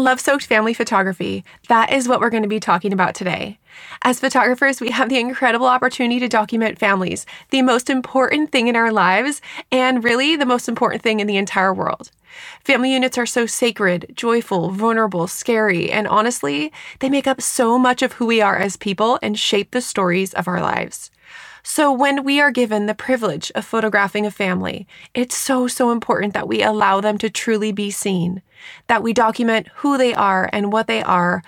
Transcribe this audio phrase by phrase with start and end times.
[0.00, 1.44] Love soaked family photography.
[1.68, 3.58] That is what we're going to be talking about today.
[4.00, 8.76] As photographers, we have the incredible opportunity to document families, the most important thing in
[8.76, 12.10] our lives, and really the most important thing in the entire world.
[12.64, 18.00] Family units are so sacred, joyful, vulnerable, scary, and honestly, they make up so much
[18.00, 21.10] of who we are as people and shape the stories of our lives.
[21.62, 26.32] So, when we are given the privilege of photographing a family, it's so, so important
[26.32, 28.40] that we allow them to truly be seen,
[28.86, 31.42] that we document who they are and what they are,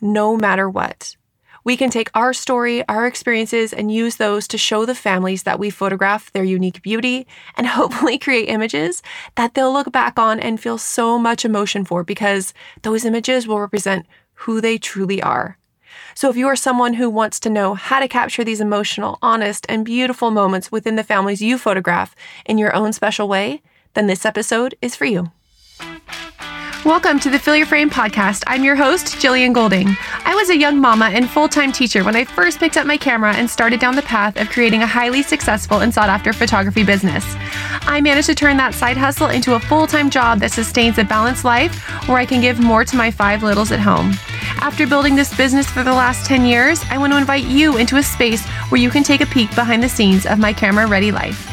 [0.00, 1.16] no matter what.
[1.64, 5.60] We can take our story, our experiences, and use those to show the families that
[5.60, 9.02] we photograph their unique beauty and hopefully create images
[9.36, 12.52] that they'll look back on and feel so much emotion for because
[12.82, 15.56] those images will represent who they truly are.
[16.14, 19.64] So, if you are someone who wants to know how to capture these emotional, honest,
[19.68, 23.62] and beautiful moments within the families you photograph in your own special way,
[23.94, 25.30] then this episode is for you.
[26.84, 28.42] Welcome to the Fill Your Frame podcast.
[28.48, 29.96] I'm your host, Jillian Golding.
[30.24, 32.96] I was a young mama and full time teacher when I first picked up my
[32.96, 36.82] camera and started down the path of creating a highly successful and sought after photography
[36.82, 37.24] business.
[37.82, 41.04] I managed to turn that side hustle into a full time job that sustains a
[41.04, 41.72] balanced life
[42.08, 44.14] where I can give more to my five littles at home.
[44.60, 47.98] After building this business for the last 10 years, I want to invite you into
[47.98, 51.12] a space where you can take a peek behind the scenes of my camera ready
[51.12, 51.51] life.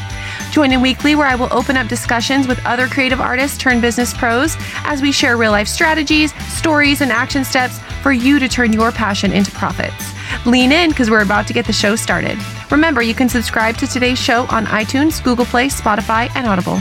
[0.50, 4.12] Join in weekly where I will open up discussions with other creative artists turned business
[4.12, 8.72] pros as we share real life strategies, stories, and action steps for you to turn
[8.72, 10.12] your passion into profits.
[10.46, 12.36] Lean in because we're about to get the show started.
[12.70, 16.80] Remember, you can subscribe to today's show on iTunes, Google Play, Spotify, and Audible.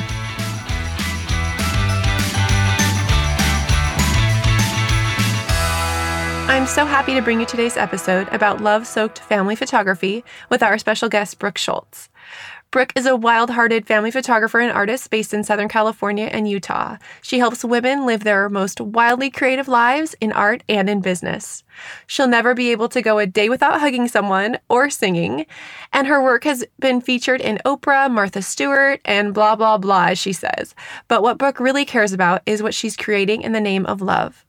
[6.50, 10.78] I'm so happy to bring you today's episode about love soaked family photography with our
[10.78, 12.10] special guest, Brooke Schultz.
[12.72, 16.98] Brooke is a wild hearted family photographer and artist based in Southern California and Utah.
[17.20, 21.64] She helps women live their most wildly creative lives in art and in business.
[22.06, 25.48] She'll never be able to go a day without hugging someone or singing,
[25.92, 30.20] and her work has been featured in Oprah, Martha Stewart, and blah, blah, blah, as
[30.20, 30.76] she says.
[31.08, 34.46] But what Brooke really cares about is what she's creating in the name of love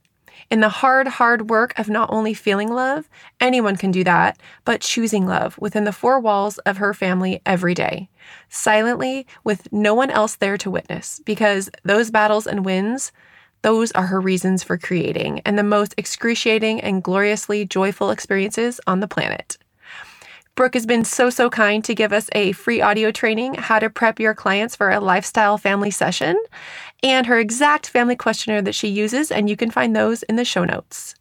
[0.50, 3.08] in the hard, hard work of not only feeling love,
[3.40, 7.74] anyone can do that, but choosing love within the four walls of her family every
[7.74, 8.08] day,
[8.48, 13.12] silently with no one else there to witness, because those battles and wins,
[13.62, 19.00] those are her reasons for creating and the most excruciating and gloriously joyful experiences on
[19.00, 19.56] the planet.
[20.60, 23.88] Brooke has been so, so kind to give us a free audio training how to
[23.88, 26.36] prep your clients for a lifestyle family session
[27.02, 30.44] and her exact family questionnaire that she uses, and you can find those in the
[30.44, 31.14] show notes.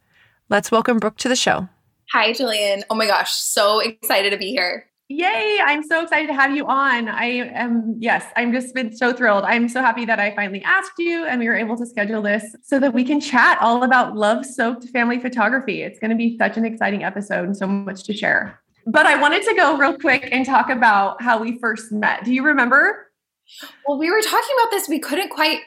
[0.49, 1.69] Let's welcome Brooke to the show.
[2.11, 2.83] Hi, Jillian.
[2.89, 4.87] Oh my gosh, so excited to be here.
[5.07, 7.07] Yay, I'm so excited to have you on.
[7.07, 9.45] I am, yes, I'm just been so thrilled.
[9.45, 12.43] I'm so happy that I finally asked you and we were able to schedule this
[12.61, 15.81] so that we can chat all about love soaked family photography.
[15.81, 18.59] It's going to be such an exciting episode and so much to share.
[18.91, 22.23] But I wanted to go real quick and talk about how we first met.
[22.23, 23.07] Do you remember?
[23.87, 24.87] Well, we were talking about this.
[24.87, 25.61] We couldn't quite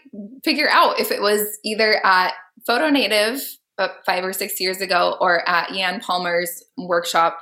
[0.45, 2.35] figure out if it was either at
[2.67, 3.43] Photo Native
[3.79, 7.39] uh, five or six years ago or at Yan Palmer's workshop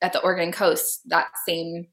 [0.00, 1.86] at the Oregon coast that same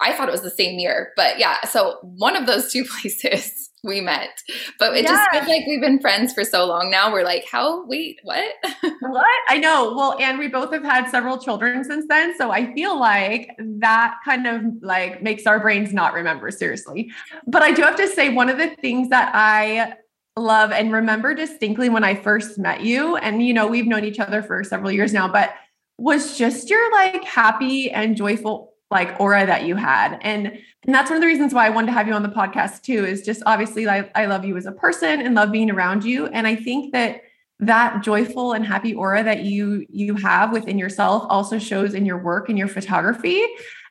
[0.00, 1.62] I thought it was the same year, but yeah.
[1.64, 4.42] So one of those two places we met,
[4.78, 5.10] but it yeah.
[5.10, 7.12] just feels like we've been friends for so long now.
[7.12, 7.86] We're like, how?
[7.86, 8.44] Wait, what?
[9.00, 9.26] what?
[9.48, 9.94] I know.
[9.94, 14.16] Well, and we both have had several children since then, so I feel like that
[14.24, 17.10] kind of like makes our brains not remember seriously.
[17.46, 19.94] But I do have to say, one of the things that I
[20.36, 24.18] love and remember distinctly when I first met you, and you know, we've known each
[24.18, 25.54] other for several years now, but
[25.98, 30.18] was just your like happy and joyful like aura that you had.
[30.22, 32.28] And and that's one of the reasons why I wanted to have you on the
[32.28, 35.70] podcast too, is just obviously I, I love you as a person and love being
[35.70, 36.26] around you.
[36.28, 37.22] And I think that
[37.60, 42.18] that joyful and happy aura that you you have within yourself also shows in your
[42.18, 43.42] work and your photography.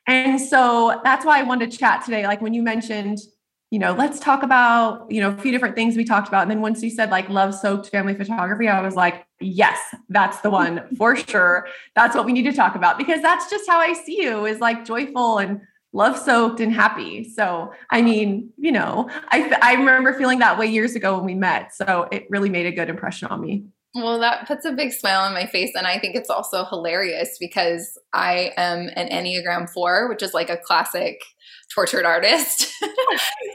[0.06, 2.26] And so that's why I wanted to chat today.
[2.26, 3.18] Like when you mentioned
[3.74, 6.42] you know, let's talk about, you know, a few different things we talked about.
[6.42, 9.76] And then once you said like love soaked family photography, I was like, yes,
[10.08, 11.66] that's the one for sure.
[11.96, 14.60] That's what we need to talk about because that's just how I see you is
[14.60, 15.60] like joyful and
[15.92, 17.24] love soaked and happy.
[17.24, 21.34] So, I mean, you know, I, I remember feeling that way years ago when we
[21.34, 21.74] met.
[21.74, 23.64] So it really made a good impression on me.
[23.96, 25.72] Well, that puts a big smile on my face.
[25.74, 30.48] And I think it's also hilarious because I am an Enneagram 4, which is like
[30.48, 31.20] a classic
[31.74, 32.72] tortured artist.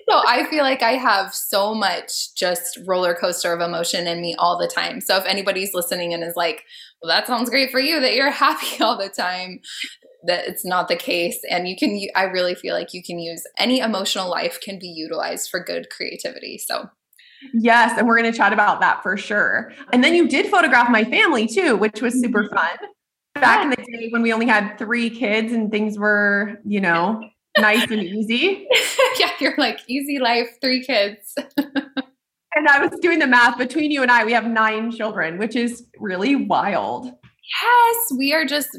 [0.10, 4.36] so I feel like I have so much just roller coaster of emotion in me
[4.38, 5.00] all the time.
[5.02, 6.64] So if anybody's listening and is like,
[7.02, 9.62] well, that sounds great for you that you're happy all the time,
[10.26, 11.40] that it's not the case.
[11.50, 14.88] And you can, I really feel like you can use any emotional life can be
[14.88, 16.58] utilized for good creativity.
[16.58, 16.90] So
[17.54, 19.72] Yes, and we're going to chat about that for sure.
[19.94, 22.56] And then you did photograph my family too, which was super mm-hmm.
[22.56, 22.78] fun.
[23.36, 27.22] Back in the day when we only had three kids and things were, you know,
[27.62, 28.68] nice and easy.
[29.20, 31.34] yeah, you're like easy life, three kids.
[31.58, 35.56] and I was doing the math between you and I, we have nine children, which
[35.56, 37.06] is really wild.
[37.06, 38.78] Yes, we are just,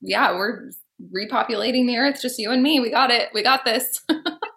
[0.00, 0.70] yeah, we're
[1.14, 2.80] repopulating the earth, just you and me.
[2.80, 3.28] We got it.
[3.32, 4.02] We got this.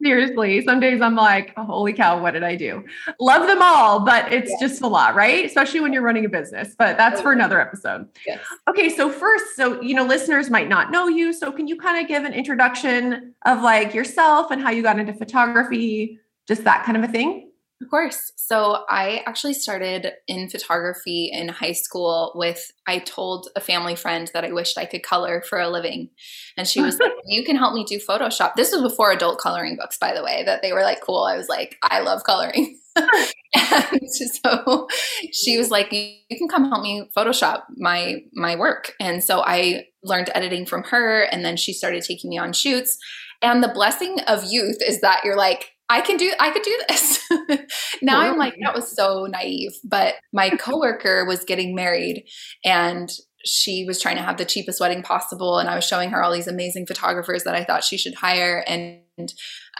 [0.00, 2.84] Seriously, some days I'm like, holy cow, what did I do?
[3.18, 5.44] Love them all, but it's just a lot, right?
[5.44, 6.76] Especially when you're running a business.
[6.78, 8.08] But that's for another episode.
[8.24, 8.40] Yes.
[8.68, 11.32] Okay, so first, so you know, listeners might not know you.
[11.32, 15.00] So can you kind of give an introduction of like yourself and how you got
[15.00, 17.47] into photography, just that kind of a thing?
[17.80, 18.32] Of course.
[18.34, 24.28] So I actually started in photography in high school with I told a family friend
[24.34, 26.10] that I wished I could color for a living.
[26.56, 28.54] And she was like, You can help me do Photoshop.
[28.56, 31.22] This was before adult coloring books, by the way, that they were like, cool.
[31.22, 32.78] I was like, I love coloring.
[33.54, 34.88] and so
[35.32, 38.94] she was like, You can come help me Photoshop my my work.
[38.98, 42.98] And so I learned editing from her and then she started taking me on shoots.
[43.40, 46.78] And the blessing of youth is that you're like, I can do I could do
[46.88, 47.24] this.
[48.02, 52.24] now I'm like that was so naive, but my coworker was getting married
[52.64, 53.10] and
[53.44, 56.32] she was trying to have the cheapest wedding possible and I was showing her all
[56.32, 59.00] these amazing photographers that I thought she should hire and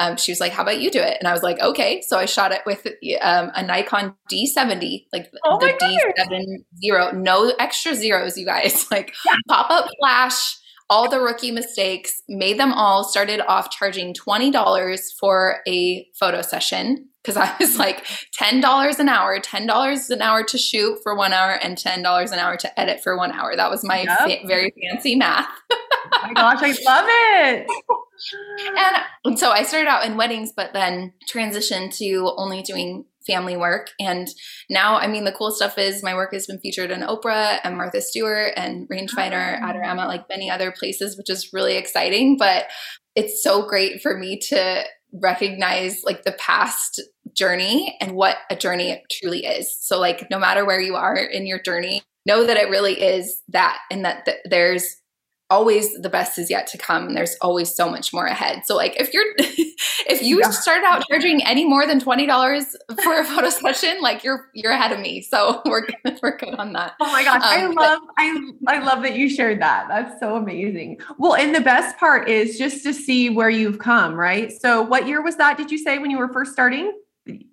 [0.00, 2.18] um, she was like, "How about you do it?" And I was like, "Okay." So
[2.18, 2.86] I shot it with
[3.20, 5.72] um, a Nikon D70, like oh the
[6.82, 8.86] D70, no extra zeros, you guys.
[8.90, 9.34] Like yeah.
[9.48, 10.56] pop up flash,
[10.90, 17.08] all the rookie mistakes, made them all, started off charging $20 for a photo session
[17.22, 18.06] because I was like
[18.40, 22.56] $10 an hour, $10 an hour to shoot for one hour, and $10 an hour
[22.56, 23.54] to edit for one hour.
[23.54, 24.18] That was my yep.
[24.18, 25.48] fa- very fancy math.
[25.70, 27.66] oh my gosh, I love it.
[29.24, 33.90] and so I started out in weddings, but then transitioned to only doing family work.
[34.00, 34.26] And
[34.70, 37.76] now, I mean, the cool stuff is my work has been featured in Oprah and
[37.76, 39.66] Martha Stewart and Rangefinder, oh.
[39.66, 42.36] Adorama, like many other places, which is really exciting.
[42.38, 42.66] But
[43.14, 47.00] it's so great for me to recognize like the past
[47.34, 49.76] journey and what a journey truly is.
[49.80, 53.42] So, like, no matter where you are in your journey, know that it really is
[53.48, 54.96] that and that th- there's
[55.50, 57.06] always the best is yet to come.
[57.06, 58.62] And there's always so much more ahead.
[58.66, 60.50] So like if you're if you yeah.
[60.50, 64.92] start out charging any more than $20 for a photo session like you're you're ahead
[64.92, 65.22] of me.
[65.22, 66.94] So we're good we're good on that.
[67.00, 69.88] Oh my gosh um, i love but- i i love that you shared that.
[69.88, 71.00] That's so amazing.
[71.18, 74.52] Well and the best part is just to see where you've come right?
[74.52, 76.92] So what year was that did you say when you were first starting?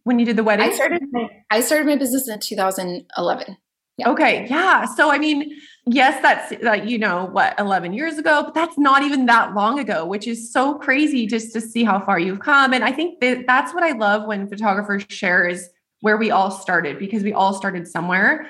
[0.04, 0.70] When you did the wedding?
[0.70, 3.58] i started my, i started my business in 2011
[3.98, 4.10] yeah.
[4.10, 4.48] Okay.
[4.50, 4.86] Yeah.
[4.86, 5.56] So, I mean,
[5.88, 9.80] yes, that's uh, you know, what, 11 years ago, but that's not even that long
[9.80, 12.74] ago, which is so crazy just to see how far you've come.
[12.74, 15.70] And I think that that's what I love when photographers share is
[16.02, 18.48] where we all started because we all started somewhere.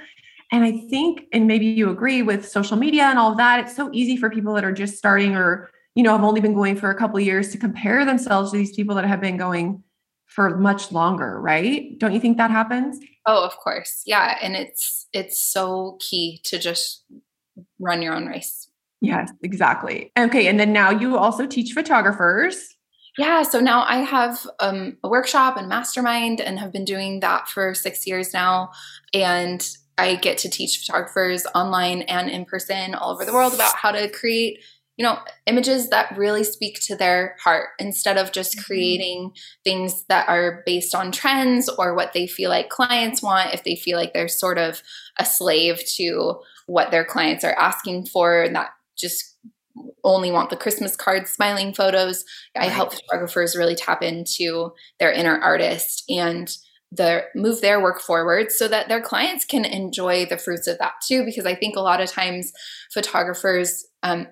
[0.52, 3.76] And I think, and maybe you agree with social media and all of that, it's
[3.76, 6.76] so easy for people that are just starting or, you know, have only been going
[6.76, 9.84] for a couple years to compare themselves to these people that have been going
[10.26, 11.98] for much longer, right?
[11.98, 13.00] Don't you think that happens?
[13.26, 14.04] Oh, of course.
[14.06, 17.04] Yeah, and it's it's so key to just
[17.80, 18.70] run your own race.
[19.02, 20.12] Yes, exactly.
[20.18, 22.76] Okay, and then now you also teach photographers.
[23.18, 27.48] Yeah, so now I have um, a workshop and mastermind and have been doing that
[27.48, 28.72] for 6 years now
[29.14, 29.66] and
[29.98, 33.92] I get to teach photographers online and in person all over the world about how
[33.92, 34.60] to create
[34.98, 38.64] you know, images that really speak to their heart instead of just mm-hmm.
[38.64, 39.32] creating
[39.64, 43.54] things that are based on trends or what they feel like clients want.
[43.54, 44.82] If they feel like they're sort of
[45.20, 49.38] a slave to what their clients are asking for and that just
[50.04, 52.24] only want the Christmas card smiling photos,
[52.56, 56.50] I help photographers really tap into their inner artist and
[56.92, 60.94] the move their work forward so that their clients can enjoy the fruits of that
[61.06, 62.52] too because i think a lot of times
[62.94, 64.28] photographers um,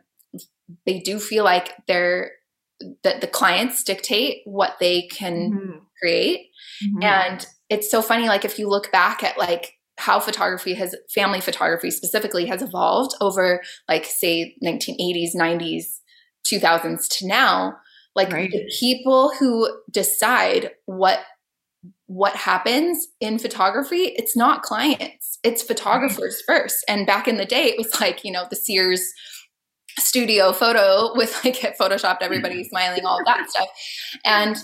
[0.85, 2.31] they do feel like they're
[3.03, 5.77] that the clients dictate what they can mm-hmm.
[5.99, 6.47] create
[6.85, 7.03] mm-hmm.
[7.03, 11.39] and it's so funny like if you look back at like how photography has family
[11.39, 15.83] photography specifically has evolved over like say 1980s 90s
[16.51, 17.75] 2000s to now
[18.15, 18.51] like right.
[18.51, 21.19] the people who decide what
[22.07, 26.62] what happens in photography it's not clients it's photographers right.
[26.62, 29.13] first and back in the day it was like you know the sears
[30.00, 32.69] studio photo with like it photoshopped everybody mm-hmm.
[32.69, 33.67] smiling, all that stuff.
[34.25, 34.57] And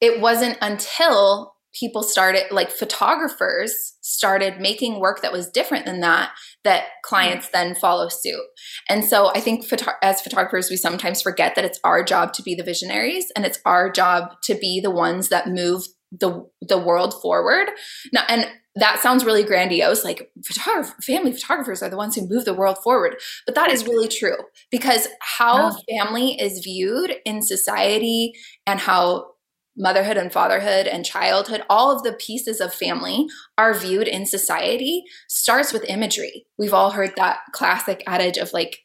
[0.00, 6.30] it wasn't until people started like photographers started making work that was different than that
[6.64, 8.40] that clients then follow suit
[8.88, 12.42] and so i think photo- as photographers we sometimes forget that it's our job to
[12.42, 16.78] be the visionaries and it's our job to be the ones that move the the
[16.78, 17.68] world forward.
[18.12, 22.44] Now, and that sounds really grandiose like photographer, family photographers are the ones who move
[22.44, 23.16] the world forward
[23.46, 24.36] but that is really true
[24.70, 28.34] because how family is viewed in society
[28.66, 29.24] and how
[29.76, 33.26] motherhood and fatherhood and childhood all of the pieces of family
[33.58, 38.78] are viewed in society starts with imagery we've all heard that classic adage of like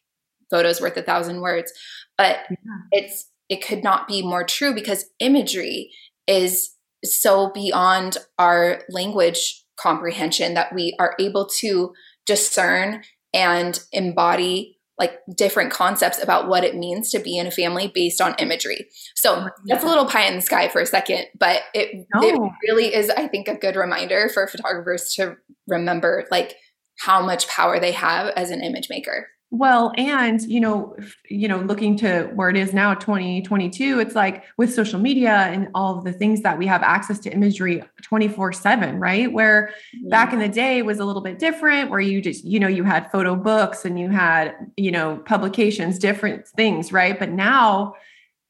[0.50, 1.71] photos worth a thousand words
[2.17, 2.55] but yeah.
[2.91, 5.91] it's it could not be more true because imagery
[6.27, 6.71] is
[7.03, 11.93] so beyond our language comprehension that we are able to
[12.25, 13.01] discern
[13.33, 18.21] and embody like different concepts about what it means to be in a family based
[18.21, 18.88] on imagery.
[19.15, 19.48] So mm-hmm.
[19.65, 22.21] that's a little pie in the sky for a second, but it, no.
[22.21, 26.55] it really is, I think, a good reminder for photographers to remember like
[27.00, 29.27] how much power they have as an image maker.
[29.53, 30.96] Well, and you know,
[31.29, 35.67] you know, looking to where it is now, 2022, it's like with social media and
[35.75, 39.31] all of the things that we have access to imagery 24-7, right?
[39.31, 40.10] Where yeah.
[40.10, 42.86] back in the day was a little bit different, where you just, you know, you
[42.86, 47.20] had photo books and you had, you know, publications, different things, right?
[47.20, 47.96] But now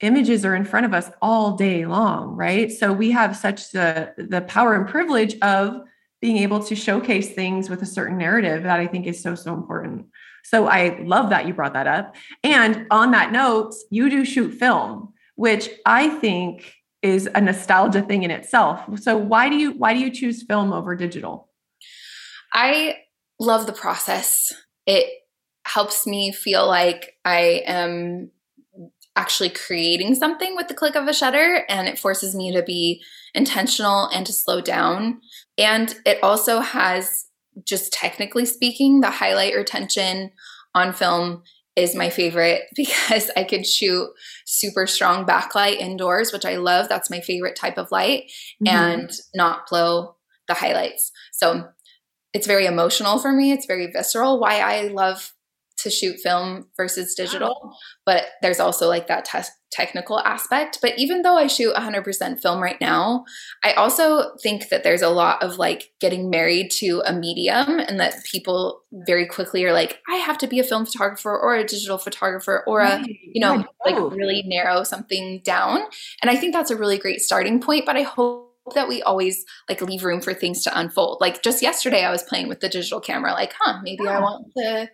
[0.02, 2.72] images are in front of us all day long, right?
[2.72, 5.82] So we have such the the power and privilege of
[6.22, 9.56] being able to showcase things with a certain narrative that I think is so, so
[9.56, 10.06] important.
[10.44, 12.16] So I love that you brought that up.
[12.44, 18.24] And on that note, you do shoot film, which I think is a nostalgia thing
[18.24, 18.82] in itself.
[19.00, 21.50] So why do you why do you choose film over digital?
[22.54, 22.98] I
[23.40, 24.52] love the process.
[24.86, 25.08] It
[25.66, 28.32] helps me feel like I am
[29.16, 33.04] actually creating something with the click of a shutter and it forces me to be
[33.34, 35.20] intentional and to slow down.
[35.58, 37.28] And it also has
[37.66, 40.32] just technically speaking, the highlight retention
[40.74, 41.44] on film
[41.76, 44.10] is my favorite because I could shoot
[44.46, 46.90] super strong backlight indoors, which I love.
[46.90, 48.32] That's my favorite type of light,
[48.64, 48.68] mm-hmm.
[48.68, 50.16] and not blow
[50.48, 51.12] the highlights.
[51.32, 51.70] So
[52.34, 53.52] it's very emotional for me.
[53.52, 54.40] It's very visceral.
[54.40, 55.34] Why I love
[55.82, 60.80] to shoot film versus digital, but there's also like that te- technical aspect.
[60.82, 63.26] But even though I shoot 100% film right now,
[63.64, 68.00] I also think that there's a lot of like getting married to a medium and
[68.00, 71.64] that people very quickly are like, I have to be a film photographer or a
[71.64, 75.82] digital photographer or a, you know, like really narrow something down.
[76.22, 79.44] And I think that's a really great starting point, but I hope that we always
[79.70, 81.20] like leave room for things to unfold.
[81.20, 84.18] Like just yesterday I was playing with the digital camera like, huh, maybe yeah.
[84.18, 84.90] I want to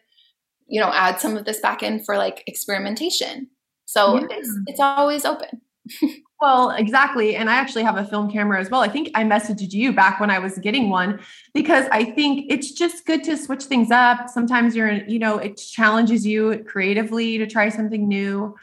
[0.67, 3.47] you know add some of this back in for like experimentation.
[3.85, 4.27] So yeah.
[4.31, 5.61] it's it's always open.
[6.39, 8.81] Well exactly and i actually have a film camera as well.
[8.81, 11.19] I think i messaged you back when i was getting one
[11.53, 14.29] because i think it's just good to switch things up.
[14.29, 18.55] Sometimes you're you know it challenges you creatively to try something new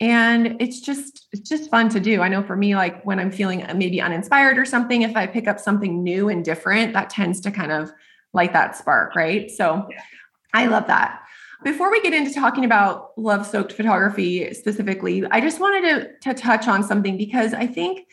[0.00, 2.20] and it's just it's just fun to do.
[2.20, 5.46] I know for me like when i'm feeling maybe uninspired or something if i pick
[5.46, 7.92] up something new and different that tends to kind of
[8.32, 9.50] light that spark right?
[9.50, 9.88] So
[10.52, 11.22] i love that
[11.62, 15.82] before we get into talking about love soaked photography specifically, I just wanted
[16.22, 18.06] to, to touch on something because I think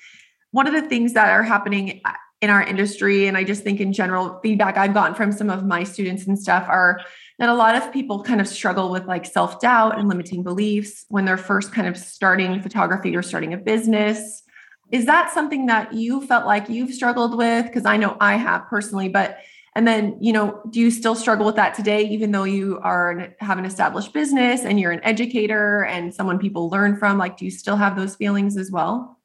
[0.52, 3.80] one of the things that are happening uh, in our industry, and I just think
[3.80, 7.00] in general, feedback I've gotten from some of my students and stuff are
[7.40, 11.06] that a lot of people kind of struggle with like self doubt and limiting beliefs
[11.10, 14.44] when they're first kind of starting photography or starting a business.
[14.92, 17.66] Is that something that you felt like you've struggled with?
[17.66, 19.38] Because I know I have personally, but
[19.78, 23.28] and then, you know, do you still struggle with that today, even though you are
[23.38, 27.20] have an established business and you're an educator and someone people learn from?
[27.20, 29.20] Like, do you still have those feelings as well?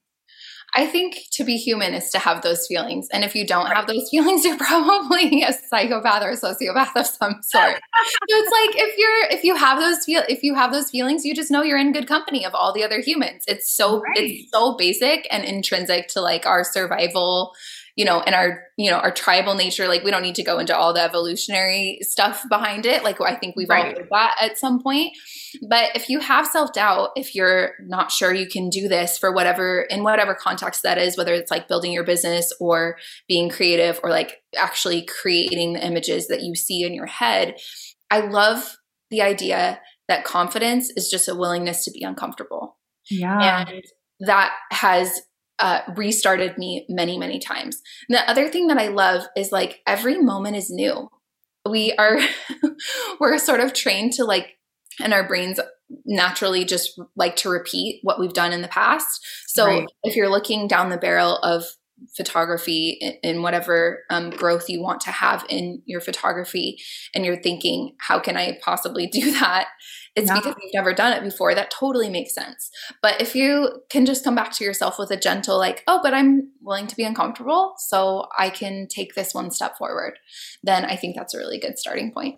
[0.75, 3.09] I think to be human is to have those feelings.
[3.15, 7.07] And if you don't have those feelings, you're probably a psychopath or a sociopath of
[7.07, 7.75] some sort.
[7.75, 11.25] so it's like if you're if you have those feel if you have those feelings,
[11.25, 13.43] you just know you're in good company of all the other humans.
[13.49, 14.19] It's so right.
[14.19, 17.55] it's so basic and intrinsic to like our survival
[17.95, 20.59] you know, and our, you know, our tribal nature, like we don't need to go
[20.59, 23.05] into all the evolutionary stuff behind it.
[23.05, 23.95] Like I think we've right.
[23.95, 25.13] all heard that at some point.
[25.69, 29.83] But if you have self-doubt, if you're not sure you can do this for whatever
[29.83, 32.97] in whatever context that is, whether it's like building your business or
[33.29, 37.57] being creative or like actually creating the images that you see in your head,
[38.11, 38.77] I love
[39.11, 42.79] the idea that confidence is just a willingness to be uncomfortable.
[43.11, 43.67] Yeah.
[43.69, 43.85] And
[44.21, 45.21] that has
[45.59, 47.81] uh, restarted me many, many times.
[48.09, 51.09] And the other thing that I love is like every moment is new.
[51.69, 52.19] We are,
[53.21, 54.59] we're sort of trained to like,
[55.01, 55.61] and our brains
[56.05, 59.25] naturally just like to repeat what we've done in the past.
[59.47, 59.89] So right.
[60.05, 61.65] if you're looking down the barrel of
[62.17, 66.79] photography in, in whatever um, growth you want to have in your photography
[67.15, 69.69] and you're thinking how can i possibly do that
[70.15, 70.37] it's yeah.
[70.37, 72.71] because you've never done it before that totally makes sense
[73.03, 76.15] but if you can just come back to yourself with a gentle like oh but
[76.15, 80.19] i'm willing to be uncomfortable so i can take this one step forward
[80.63, 82.37] then i think that's a really good starting point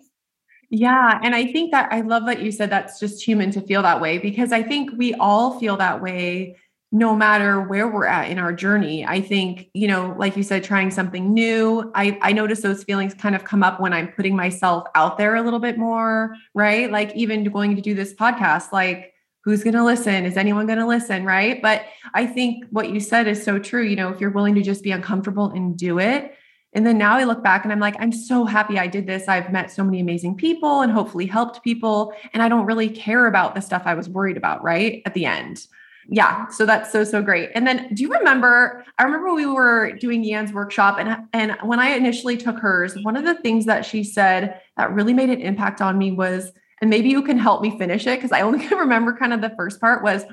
[0.69, 1.19] yeah.
[1.21, 4.01] And I think that I love that you said that's just human to feel that
[4.01, 6.55] way because I think we all feel that way
[6.95, 9.05] no matter where we're at in our journey.
[9.05, 11.91] I think, you know, like you said, trying something new.
[11.93, 15.35] I, I notice those feelings kind of come up when I'm putting myself out there
[15.35, 16.89] a little bit more, right?
[16.89, 20.23] Like even going to do this podcast, like who's going to listen?
[20.23, 21.25] Is anyone going to listen?
[21.25, 21.61] Right.
[21.61, 21.83] But
[22.13, 23.83] I think what you said is so true.
[23.83, 26.33] You know, if you're willing to just be uncomfortable and do it.
[26.71, 29.27] And then now I look back and I'm like, I'm so happy I did this.
[29.27, 32.13] I've met so many amazing people and hopefully helped people.
[32.33, 35.01] And I don't really care about the stuff I was worried about, right?
[35.05, 35.67] At the end
[36.07, 37.49] yeah so that's so so great.
[37.55, 41.79] And then do you remember i remember we were doing Yan's workshop and and when
[41.79, 45.41] i initially took hers one of the things that she said that really made an
[45.41, 48.59] impact on me was and maybe you can help me finish it because i only
[48.67, 50.25] can remember kind of the first part was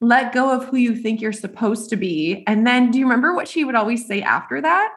[0.00, 2.42] let go of who you think you're supposed to be.
[2.46, 4.92] And then do you remember what she would always say after that?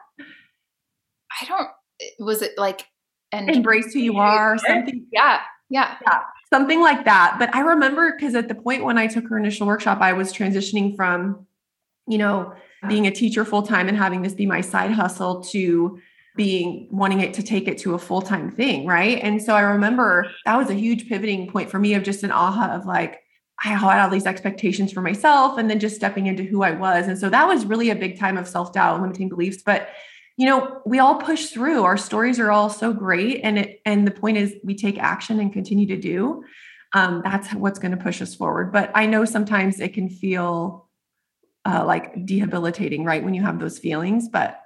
[1.41, 1.67] I don't
[2.01, 2.85] eh, was it like
[3.31, 5.05] and embrace who you are or something?
[5.11, 5.97] Yeah yeah.
[6.05, 6.19] Yeah
[6.53, 7.37] something like that.
[7.39, 10.31] But I remember because at the point when I took her initial workshop, I was
[10.31, 11.47] transitioning from,
[12.07, 12.53] you know,
[12.87, 15.99] being a teacher full time and having this be my side hustle to
[16.35, 18.85] being wanting it to take it to a full time thing.
[18.85, 19.19] Right.
[19.23, 22.31] And so I remember that was a huge pivoting point for me of just an
[22.31, 23.23] aha of like,
[23.63, 27.07] I had all these expectations for myself and then just stepping into who I was.
[27.07, 29.63] And so that was really a big time of self doubt and limiting beliefs.
[29.63, 29.89] But
[30.37, 31.83] you know we all push through.
[31.83, 35.39] Our stories are all so great and it and the point is we take action
[35.39, 36.43] and continue to do
[36.95, 38.71] um, that's what's going to push us forward.
[38.71, 40.89] But i know sometimes it can feel
[41.65, 44.27] uh, like debilitating right when you have those feelings.
[44.29, 44.59] But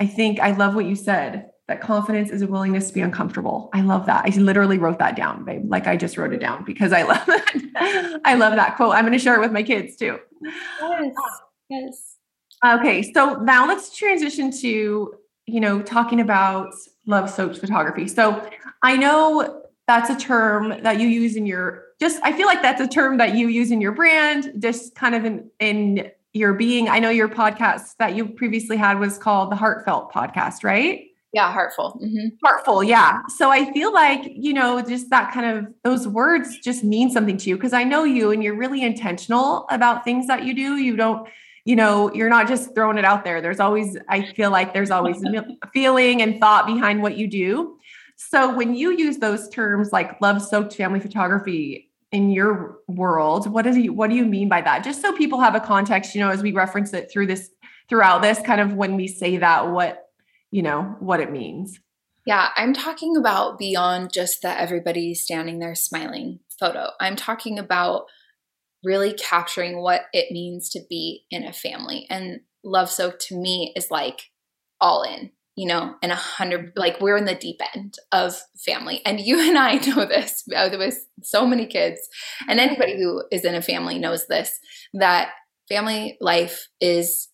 [0.00, 3.70] i think i love what you said that confidence is a willingness to be uncomfortable.
[3.72, 4.24] I love that.
[4.24, 5.62] I literally wrote that down babe.
[5.66, 8.20] Like i just wrote it down because i love that.
[8.24, 8.94] I love that quote.
[8.94, 10.18] I'm going to share it with my kids too.
[10.80, 11.14] Yes.
[11.68, 12.19] Yes
[12.64, 15.14] Okay, so now let's transition to,
[15.46, 16.74] you know, talking about
[17.06, 18.06] love soaked photography.
[18.06, 18.48] So
[18.82, 22.80] I know that's a term that you use in your just I feel like that's
[22.80, 26.88] a term that you use in your brand, just kind of in in your being.
[26.88, 31.06] I know your podcast that you previously had was called the Heartfelt podcast, right?
[31.32, 32.00] Yeah, heartful.
[32.02, 32.28] Mm-hmm.
[32.42, 33.20] Heartful, yeah.
[33.36, 37.36] So I feel like, you know, just that kind of those words just mean something
[37.36, 40.76] to you because I know you and you're really intentional about things that you do.
[40.76, 41.28] You don't
[41.70, 43.40] you know, you're not just throwing it out there.
[43.40, 45.22] There's always, I feel like there's always
[45.72, 47.78] feeling and thought behind what you do.
[48.16, 53.62] So when you use those terms like love soaked family photography in your world, what
[53.62, 54.82] does you what do you mean by that?
[54.82, 57.50] Just so people have a context, you know, as we reference it through this
[57.88, 60.08] throughout this kind of when we say that what,
[60.50, 61.78] you know, what it means.
[62.26, 66.88] Yeah, I'm talking about beyond just that everybody's standing there smiling photo.
[66.98, 68.06] I'm talking about
[68.84, 72.06] really capturing what it means to be in a family.
[72.08, 74.30] And Love Soak to me is like
[74.80, 79.02] all in, you know, and a hundred, like we're in the deep end of family.
[79.04, 80.44] And you and I know this.
[80.54, 82.00] Uh, was so many kids,
[82.48, 84.58] and anybody who is in a family knows this
[84.94, 85.30] that
[85.68, 87.28] family life is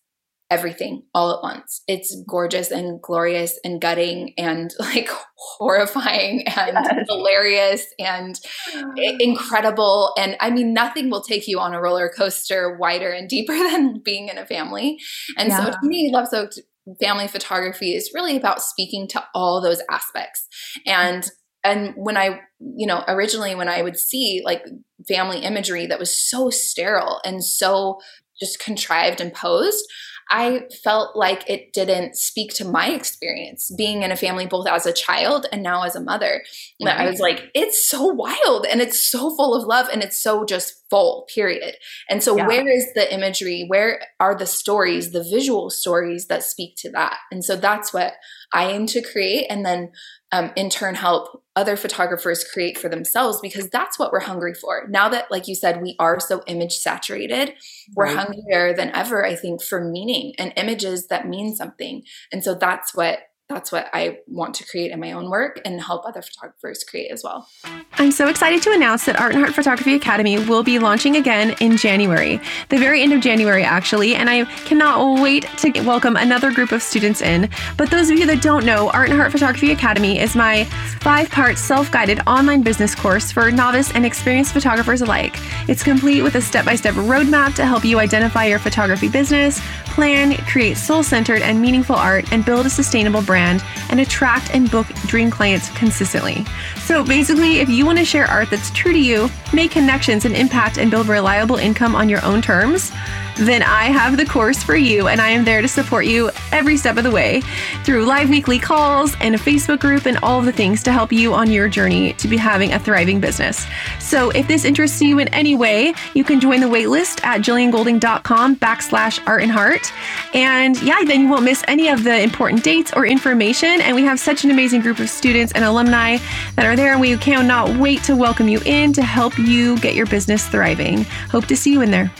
[0.50, 1.82] everything all at once.
[1.88, 7.06] It's gorgeous and glorious and gutting and like horrifying and yes.
[7.09, 8.38] hilarious and
[9.20, 10.12] incredible.
[10.16, 14.00] And I mean, nothing will take you on a roller coaster wider and deeper than
[14.04, 14.98] being in a family.
[15.37, 15.64] And yeah.
[15.64, 16.61] so to me, Love Soaked
[17.00, 20.46] family photography is really about speaking to all those aspects.
[20.87, 21.70] And mm-hmm.
[21.70, 24.64] and when I, you know, originally when I would see like
[25.09, 27.98] family imagery that was so sterile and so
[28.38, 29.85] just contrived and posed,
[30.29, 34.85] I felt like it didn't speak to my experience being in a family, both as
[34.85, 36.43] a child and now as a mother.
[36.85, 36.99] Right.
[36.99, 40.45] I was like, it's so wild and it's so full of love and it's so
[40.45, 41.77] just full, period.
[42.11, 42.47] And so, yeah.
[42.49, 43.67] where is the imagery?
[43.69, 47.19] Where are the stories, the visual stories that speak to that?
[47.31, 48.15] And so, that's what
[48.53, 49.47] I aim to create.
[49.49, 49.93] And then
[50.37, 54.87] um, in turn help other photographers create for themselves because that's what we're hungry for.
[54.90, 57.55] Now that, like you said, we are so image saturated,
[57.94, 62.03] we're hungrier than ever, I think, for meaning and images that mean something.
[62.31, 65.80] And so that's what that's what I want to create in my own work and
[65.80, 67.48] help other photographers create as well.
[67.92, 71.54] I'm so excited to announce that Art and Heart Photography Academy will be launching again
[71.61, 74.16] in January, the very end of January, actually.
[74.16, 77.48] And I cannot wait to welcome another group of students in.
[77.76, 80.64] But those of you that don't know, Art and Heart Photography Academy is my
[81.00, 85.37] five part self guided online business course for novice and experienced photographers alike.
[85.68, 89.61] It's complete with a step by step roadmap to help you identify your photography business,
[89.85, 94.51] plan, create soul centered and meaningful art, and build a sustainable brand brand and attract
[94.55, 96.42] and book dream clients consistently.
[96.87, 100.35] So basically, if you want to share art that's true to you, make connections and
[100.35, 102.92] impact and build reliable income on your own terms,
[103.37, 106.77] then I have the course for you and I am there to support you every
[106.77, 107.42] step of the way
[107.85, 111.35] through live weekly calls and a Facebook group and all the things to help you
[111.35, 113.66] on your journey to be having a thriving business.
[114.01, 118.57] So if this interests you in any way, you can join the waitlist at jilliangolding.com
[118.57, 119.92] backslash art and heart.
[120.35, 123.81] And yeah, then you won't miss any of the important dates or information.
[123.83, 126.16] And we have such an amazing group of students and alumni
[126.55, 129.94] that are there and we cannot wait to welcome you in to help you get
[129.94, 131.05] your business thriving.
[131.31, 132.11] Hope to see you in there.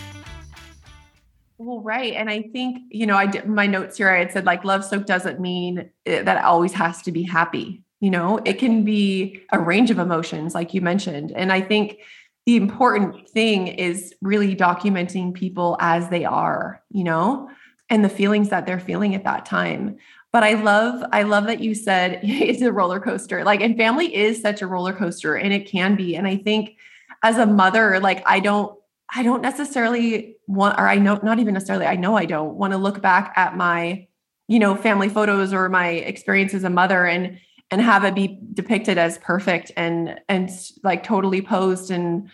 [1.67, 2.13] Well, right.
[2.13, 4.85] And I think, you know, I did my notes here, I had said like love
[4.85, 7.83] soak doesn't mean it, that it always has to be happy.
[7.99, 11.33] You know, it can be a range of emotions, like you mentioned.
[11.33, 11.99] And I think
[12.45, 17.51] the important thing is really documenting people as they are, you know,
[17.91, 19.97] and the feelings that they're feeling at that time.
[20.33, 23.43] But I love, I love that you said it's a roller coaster.
[23.43, 26.15] Like, and family is such a roller coaster, and it can be.
[26.15, 26.77] And I think
[27.25, 28.76] as a mother, like I don't
[29.15, 32.73] I don't necessarily want, or I know not even necessarily, I know I don't want
[32.73, 34.07] to look back at my,
[34.49, 37.39] you know, family photos or my experience as a mother and
[37.71, 40.51] and have it be depicted as perfect and and
[40.85, 42.29] like totally posed and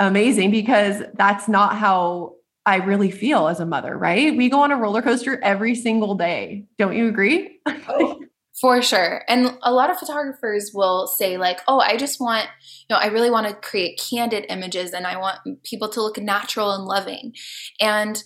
[0.00, 2.34] amazing because that's not how
[2.66, 4.36] I really feel as a mother, right?
[4.36, 6.66] We go on a roller coaster every single day.
[6.78, 7.60] Don't you agree?
[7.88, 8.20] Oh,
[8.60, 9.22] for sure.
[9.28, 12.48] And a lot of photographers will say, like, oh, I just want,
[12.88, 16.18] you know, I really want to create candid images and I want people to look
[16.18, 17.34] natural and loving.
[17.80, 18.22] And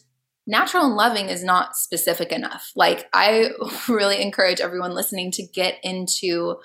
[0.47, 2.71] natural and loving is not specific enough.
[2.77, 3.51] Like, I
[3.89, 6.57] really encourage everyone listening to get into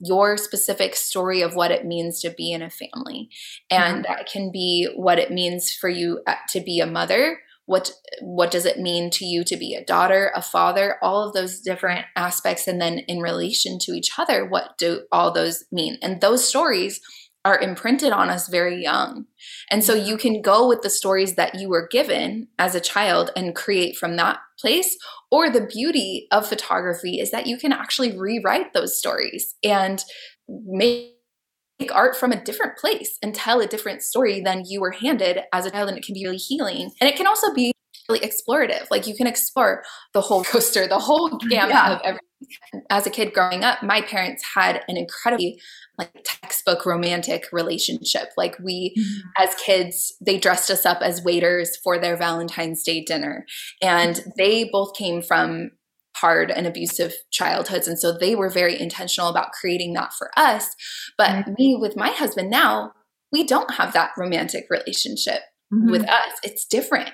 [0.00, 3.28] your specific story of what it means to be in a family.
[3.70, 4.12] And mm-hmm.
[4.12, 7.38] that can be what it means for you uh, to be a mother
[7.70, 11.34] what what does it mean to you to be a daughter a father all of
[11.34, 15.96] those different aspects and then in relation to each other what do all those mean?
[16.02, 17.00] And those stories
[17.44, 19.24] are imprinted on us very young.
[19.70, 23.30] And so you can go with the stories that you were given as a child
[23.34, 24.98] and create from that place
[25.30, 30.04] or the beauty of photography is that you can actually rewrite those stories and
[30.48, 31.14] make
[31.88, 35.64] art from a different place and tell a different story than you were handed as
[35.64, 37.72] a child and it can be really healing and it can also be
[38.08, 41.92] really explorative like you can explore the whole coaster the whole gamut yeah.
[41.92, 42.26] of everything
[42.88, 45.60] as a kid growing up my parents had an incredibly
[45.98, 49.42] like textbook romantic relationship like we mm-hmm.
[49.42, 53.44] as kids they dressed us up as waiters for their valentine's day dinner
[53.82, 55.70] and they both came from
[56.20, 57.88] hard and abusive childhoods.
[57.88, 60.74] And so they were very intentional about creating that for us.
[61.16, 61.54] But mm-hmm.
[61.58, 62.92] me with my husband now,
[63.32, 65.40] we don't have that romantic relationship.
[65.72, 65.90] Mm-hmm.
[65.90, 67.10] With us, it's different.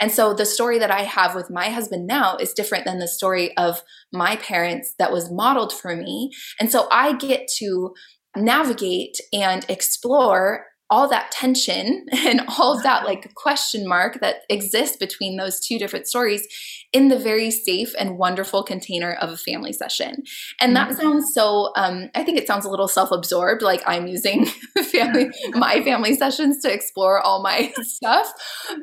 [0.00, 3.06] And so the story that I have with my husband now is different than the
[3.06, 6.32] story of my parents that was modeled for me.
[6.58, 7.94] And so I get to
[8.36, 14.96] navigate and explore all that tension and all of that like question mark that exists
[14.96, 16.46] between those two different stories
[16.92, 20.22] in the very safe and wonderful container of a family session.
[20.60, 21.00] And that mm-hmm.
[21.00, 24.46] sounds so, um, I think it sounds a little self absorbed, like I'm using
[24.90, 28.32] family, my family sessions to explore all my stuff.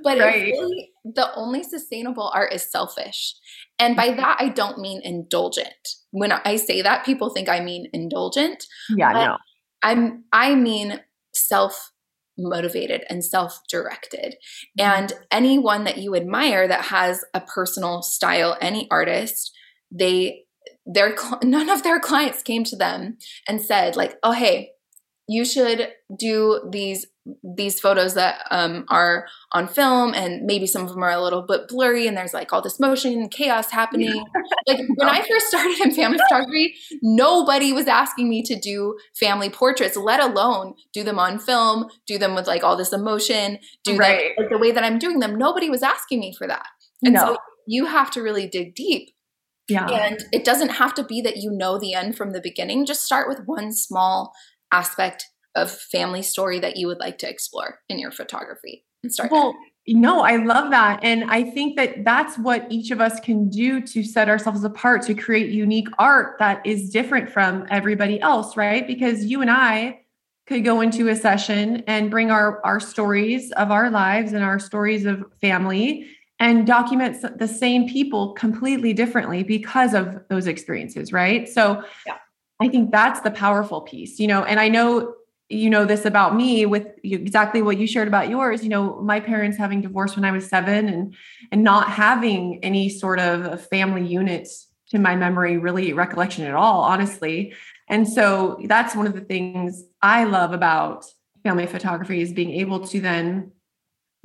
[0.04, 0.46] But right.
[0.46, 3.36] really, the only sustainable art is selfish.
[3.80, 4.18] And by mm-hmm.
[4.18, 5.76] that, I don't mean indulgent.
[6.12, 8.66] When I say that, people think I mean indulgent.
[8.90, 9.38] Yeah, no.
[9.84, 11.02] I'm I mean
[11.34, 11.92] self
[12.38, 14.36] motivated and self directed.
[14.80, 14.82] Mm-hmm.
[14.82, 19.52] And anyone that you admire that has a personal style, any artist,
[19.92, 20.44] they
[20.86, 24.72] their none of their clients came to them and said like, "Oh, hey,
[25.28, 27.06] you should do these
[27.44, 31.42] these photos that um, are on film and maybe some of them are a little
[31.42, 34.24] bit blurry and there's like all this motion and chaos happening
[34.68, 39.50] like when i first started in family photography nobody was asking me to do family
[39.50, 43.98] portraits let alone do them on film do them with like all this emotion do
[43.98, 44.36] right.
[44.38, 46.68] them like, the way that i'm doing them nobody was asking me for that
[47.04, 47.20] and no.
[47.20, 47.38] so
[47.68, 49.10] you have to really dig deep
[49.68, 49.90] yeah.
[49.90, 52.86] And it doesn't have to be that you know the end from the beginning.
[52.86, 54.34] Just start with one small
[54.72, 55.26] aspect
[55.56, 59.56] of family story that you would like to explore in your photography and start well
[59.90, 61.00] no, I love that.
[61.02, 65.02] And I think that that's what each of us can do to set ourselves apart
[65.04, 68.86] to create unique art that is different from everybody else, right?
[68.86, 70.02] Because you and I
[70.46, 74.60] could go into a session and bring our, our stories of our lives and our
[74.60, 76.06] stories of family
[76.40, 81.48] and document the same people completely differently because of those experiences, right?
[81.48, 82.18] So yeah.
[82.60, 85.14] I think that's the powerful piece, you know, and I know
[85.50, 89.20] you know this about me with exactly what you shared about yours you know my
[89.20, 91.16] parents having divorced when i was 7 and
[91.52, 96.82] and not having any sort of family units to my memory really recollection at all
[96.82, 97.54] honestly.
[97.90, 101.06] And so that's one of the things i love about
[101.44, 103.52] family photography is being able to then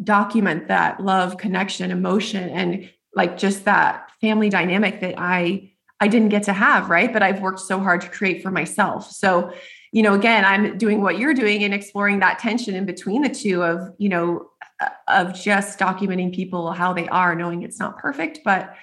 [0.02, 5.71] document that love connection emotion and like just that family dynamic that i
[6.04, 7.12] i didn't get to have right?
[7.12, 9.10] But i've worked so hard to create for myself.
[9.10, 9.52] So
[9.92, 13.28] you know again i'm doing what you're doing and exploring that tension in between the
[13.28, 17.98] two of you know uh, of just documenting people how they are knowing it's not
[17.98, 18.74] perfect but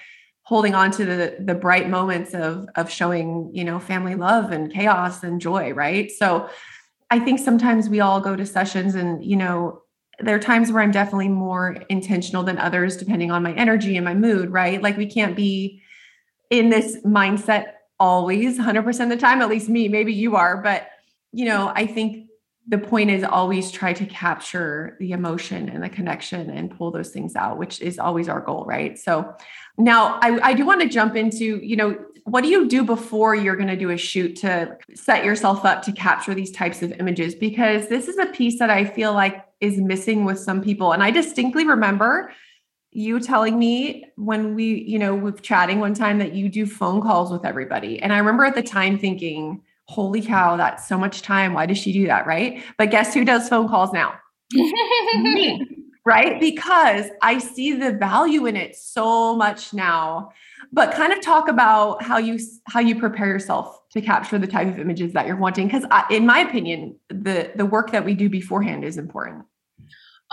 [0.42, 4.72] holding on to the the bright moments of of showing you know family love and
[4.72, 6.10] chaos and joy right?
[6.10, 6.48] So
[7.10, 9.82] i think sometimes we all go to sessions and you know
[10.20, 14.04] there are times where i'm definitely more intentional than others depending on my energy and
[14.04, 14.80] my mood right?
[14.82, 15.79] Like we can't be
[16.50, 20.90] in this mindset always 100% of the time at least me maybe you are but
[21.32, 22.26] you know, I think
[22.68, 27.10] the point is always try to capture the emotion and the connection and pull those
[27.10, 28.98] things out, which is always our goal, right?
[28.98, 29.34] So
[29.78, 33.34] now I, I do want to jump into, you know, what do you do before
[33.34, 36.92] you're going to do a shoot to set yourself up to capture these types of
[36.92, 37.34] images?
[37.34, 40.92] Because this is a piece that I feel like is missing with some people.
[40.92, 42.32] And I distinctly remember
[42.92, 47.00] you telling me when we, you know, with chatting one time that you do phone
[47.00, 48.00] calls with everybody.
[48.02, 51.52] And I remember at the time thinking, holy cow, that's so much time.
[51.52, 52.26] Why does she do that?
[52.26, 52.62] Right.
[52.78, 54.14] But guess who does phone calls now?
[54.52, 55.66] Me.
[56.04, 56.40] Right.
[56.40, 60.30] Because I see the value in it so much now.
[60.72, 64.68] But kind of talk about how you how you prepare yourself to capture the type
[64.68, 65.66] of images that you're wanting.
[65.66, 69.44] Because in my opinion, the the work that we do beforehand is important.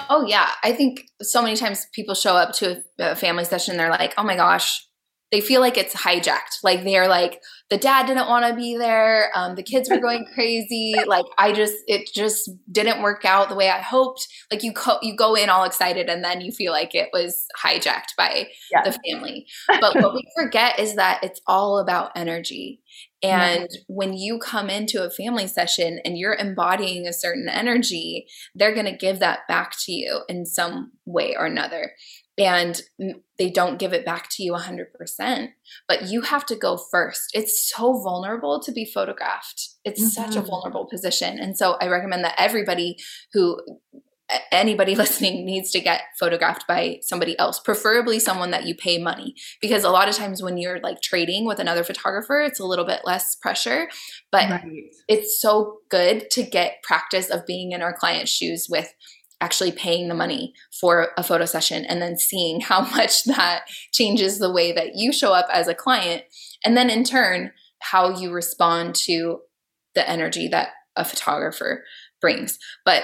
[0.10, 3.78] Oh yeah, I think so many times people show up to a, family session.
[3.78, 4.88] They're like, "Oh my gosh,
[5.32, 6.64] they feel like it's hijacked.
[6.64, 9.30] Like they're like, the dad didn't want to be there.
[9.36, 10.96] Um, the kids were going crazy.
[11.06, 14.26] Like I just, it just didn't work out the way I hoped.
[14.50, 17.46] Like you, co- you go in all excited and then you feel like it was
[17.62, 18.84] hijacked by yeah.
[18.84, 19.48] the family.
[19.68, 22.82] But what we forget is that it's all about energy.
[23.24, 28.74] And when you come into a family session and you're embodying a certain energy, they're
[28.76, 31.94] going to give that back to you in some way or another
[32.38, 32.82] and
[33.40, 35.50] they don't give it back to you 100%
[35.88, 40.10] but you have to go first it's so vulnerable to be photographed it's mm-hmm.
[40.10, 40.50] such a mm-hmm.
[40.50, 42.98] vulnerable position and so i recommend that everybody
[43.34, 43.60] who
[44.52, 49.34] anybody listening needs to get photographed by somebody else preferably someone that you pay money
[49.62, 52.86] because a lot of times when you're like trading with another photographer it's a little
[52.86, 53.90] bit less pressure
[54.32, 54.64] but right.
[55.08, 58.94] it's so good to get practice of being in our client's shoes with
[59.40, 64.40] actually paying the money for a photo session and then seeing how much that changes
[64.40, 66.24] the way that you show up as a client
[66.66, 69.40] and then in turn how you respond to
[69.96, 71.84] the energy that a photographer
[72.20, 73.04] brings but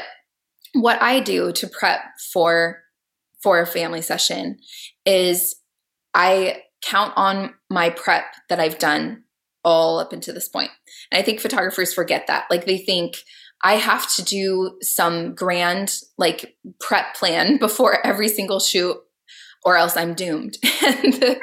[0.74, 2.82] what i do to prep for
[3.42, 4.58] for a family session
[5.06, 5.56] is
[6.14, 9.24] i count on my prep that i've done
[9.64, 10.72] all up until this point
[11.12, 13.18] and i think photographers forget that like they think
[13.64, 18.98] I have to do some grand like prep plan before every single shoot
[19.64, 20.58] or else I'm doomed.
[20.86, 21.38] and,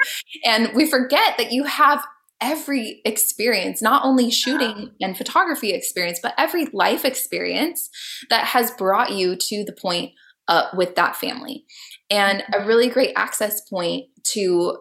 [0.45, 2.03] and we forget that you have
[2.41, 7.89] every experience, not only shooting and photography experience, but every life experience
[8.29, 10.11] that has brought you to the point
[10.47, 11.65] uh, with that family.
[12.09, 14.77] And a really great access point to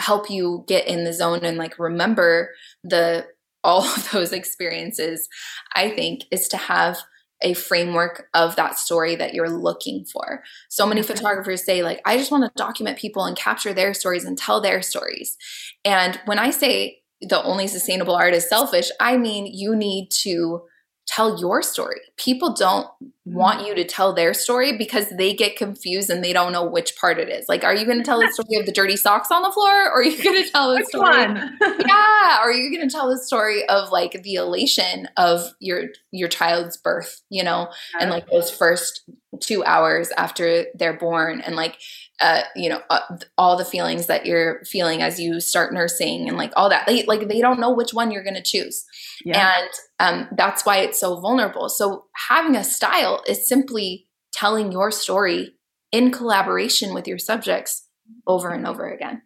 [0.00, 2.50] help you get in the zone and like remember
[2.82, 3.26] the
[3.62, 5.28] all of those experiences,
[5.74, 6.98] I think, is to have
[7.44, 10.42] a framework of that story that you're looking for.
[10.70, 14.24] So many photographers say, like, I just want to document people and capture their stories
[14.24, 15.36] and tell their stories.
[15.84, 20.62] And when I say the only sustainable art is selfish, I mean you need to
[21.06, 22.00] tell your story.
[22.16, 22.88] People don't
[23.24, 23.68] want mm-hmm.
[23.68, 27.18] you to tell their story because they get confused and they don't know which part
[27.18, 27.46] it is.
[27.48, 29.86] Like, are you going to tell the story of the dirty socks on the floor,
[29.86, 31.10] or are you going to tell the story?
[31.86, 35.84] yeah, or are you going to tell the story of like the elation of your
[36.10, 37.22] your child's birth?
[37.30, 39.02] You know, and like those first
[39.40, 41.78] two hours after they're born, and like
[42.20, 43.00] uh, you know, uh,
[43.36, 46.86] all the feelings that you're feeling as you start nursing and like all that.
[46.86, 48.84] They, like they don't know which one you're going to choose.
[49.24, 49.52] Yeah.
[49.58, 51.68] And um, that's why it's so vulnerable.
[51.68, 55.54] So having a style is simply telling your story
[55.90, 57.88] in collaboration with your subjects
[58.26, 59.22] over and over again.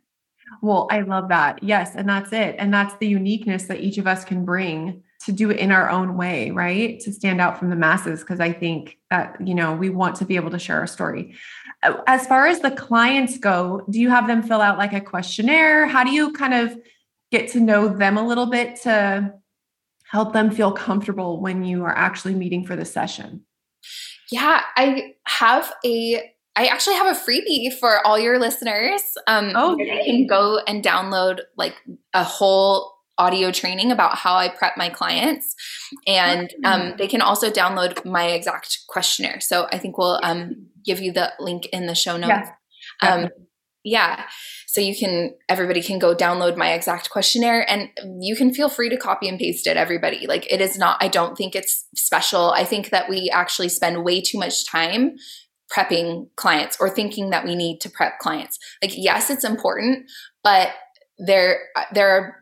[0.63, 1.63] Well, I love that.
[1.63, 1.95] Yes.
[1.95, 2.57] And that's it.
[2.59, 5.91] And that's the uniqueness that each of us can bring to do it in our
[5.91, 7.01] own way, right?
[7.01, 8.23] To stand out from the masses.
[8.23, 11.35] Cause I think that, you know, we want to be able to share our story.
[11.83, 15.87] As far as the clients go, do you have them fill out like a questionnaire?
[15.87, 16.77] How do you kind of
[17.31, 19.33] get to know them a little bit to
[20.11, 23.45] help them feel comfortable when you are actually meeting for the session?
[24.31, 29.03] Yeah, I have a I actually have a freebie for all your listeners.
[29.29, 31.77] Um, oh, you can go and download like
[32.15, 35.55] a whole audio training about how I prep my clients,
[36.07, 39.41] and um, they can also download my exact questionnaire.
[39.41, 42.49] So I think we'll um, give you the link in the show notes.
[43.03, 43.29] Um,
[43.85, 44.25] yeah
[44.67, 47.89] so you can everybody can go download my exact questionnaire and
[48.21, 51.07] you can feel free to copy and paste it everybody like it is not i
[51.07, 55.15] don't think it's special i think that we actually spend way too much time
[55.71, 58.59] prepping clients or thinking that we need to prep clients.
[58.83, 60.11] Like yes, it's important,
[60.43, 60.71] but
[61.19, 61.61] there
[61.93, 62.37] there are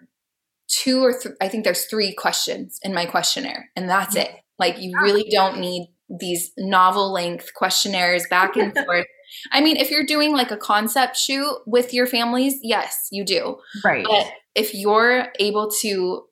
[0.68, 4.30] two or th- I think there's three questions in my questionnaire and that's it.
[4.58, 9.06] Like you really don't need these novel length questionnaires back and forth.
[9.52, 13.56] I mean, if you're doing like a concept shoot with your families, yes, you do.
[13.84, 14.04] Right.
[14.08, 16.24] But if you're able to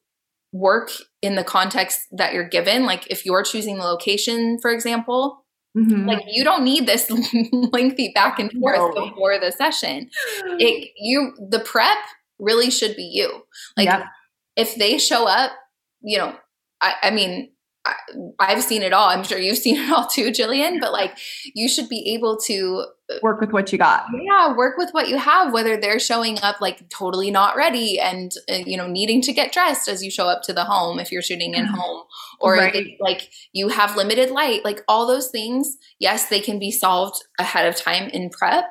[0.53, 5.45] work in the context that you're given, like if you're choosing the location, for example,
[5.77, 6.07] Mm-hmm.
[6.07, 7.11] Like you don't need this
[7.53, 9.09] lengthy back and forth no.
[9.09, 10.09] before the session.
[10.59, 11.99] It you the prep
[12.39, 13.43] really should be you.
[13.77, 14.05] Like yep.
[14.57, 15.51] if they show up,
[16.01, 16.37] you know,
[16.81, 17.51] I, I mean,
[17.87, 19.09] I, have seen it all.
[19.09, 20.81] I'm sure you've seen it all too, Jillian.
[20.81, 21.19] But like,
[21.55, 22.87] you should be able to
[23.23, 24.07] work with what you got.
[24.19, 25.53] Yeah, work with what you have.
[25.53, 29.53] Whether they're showing up like totally not ready and uh, you know needing to get
[29.53, 31.75] dressed as you show up to the home if you're shooting in mm-hmm.
[31.75, 32.03] home,
[32.41, 32.75] or right.
[32.75, 35.77] it, like you have limited light, like all those things.
[35.99, 38.65] Yes, they can be solved ahead of time in prep,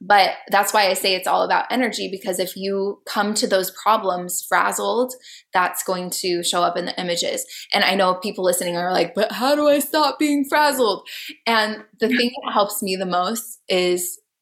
[0.00, 3.70] but that's why I say it's all about energy because if you come to those
[3.70, 5.14] problems frazzled,
[5.52, 7.44] that's going to show up in the images.
[7.74, 11.08] And I know people listening are like, but how do I stop being frazzled?
[11.46, 13.79] And the thing that helps me the most is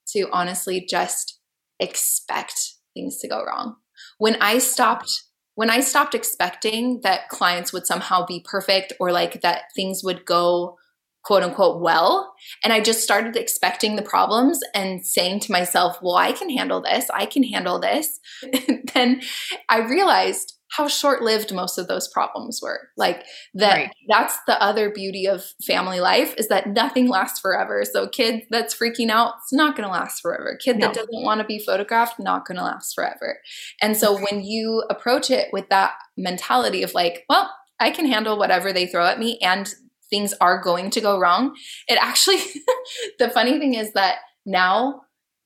[0.09, 1.39] to honestly just
[1.81, 3.77] expect things to go wrong.
[4.19, 5.25] When I stopped
[5.55, 10.25] when I stopped expecting that clients would somehow be perfect or like that things would
[10.25, 10.77] go
[11.25, 12.33] quote unquote well.
[12.63, 16.81] And I just started expecting the problems and saying to myself, well, I can handle
[16.81, 17.11] this.
[17.13, 18.21] I can handle this.
[18.95, 19.21] then
[19.69, 22.89] I realized how short-lived most of those problems were.
[22.97, 23.91] Like that right.
[24.09, 27.85] that's the other beauty of family life is that nothing lasts forever.
[27.85, 30.59] So kid that's freaking out it's not going to last forever.
[30.63, 30.87] Kid no.
[30.87, 33.39] that doesn't want to be photographed not going to last forever.
[33.81, 34.25] And so mm-hmm.
[34.25, 38.87] when you approach it with that mentality of like well i can handle whatever they
[38.87, 39.75] throw at me and
[40.11, 41.55] things are going to go wrong
[41.87, 42.39] it actually
[43.19, 45.03] the funny thing is that now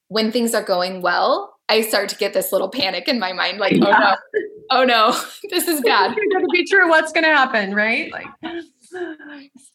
[0.09, 3.59] when things are going well I start to get this little panic in my mind,
[3.59, 4.17] like, oh yeah.
[4.71, 6.15] oh no, oh no, this is bad.
[6.15, 6.87] it's going to be true.
[6.87, 7.75] What's going to happen?
[7.75, 8.13] Right?
[8.13, 8.27] Like,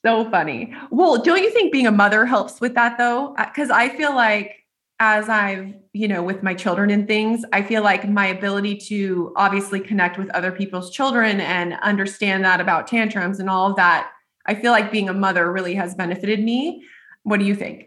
[0.06, 0.76] so funny.
[0.92, 3.34] Well, don't you think being a mother helps with that though?
[3.36, 4.54] Uh, because I feel like
[5.00, 9.34] as I've, you know, with my children and things, I feel like my ability to
[9.36, 14.12] obviously connect with other people's children and understand that about tantrums and all of that,
[14.46, 16.84] I feel like being a mother really has benefited me.
[17.24, 17.86] What do you think?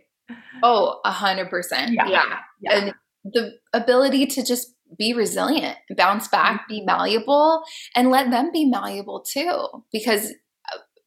[0.64, 1.92] Oh, a hundred percent.
[1.92, 2.09] Yeah.
[2.09, 2.73] yeah.
[2.73, 2.94] And
[3.25, 6.87] the ability to just be resilient, bounce back, be mm-hmm.
[6.87, 7.63] malleable,
[7.95, 9.67] and let them be malleable too.
[9.93, 10.33] Because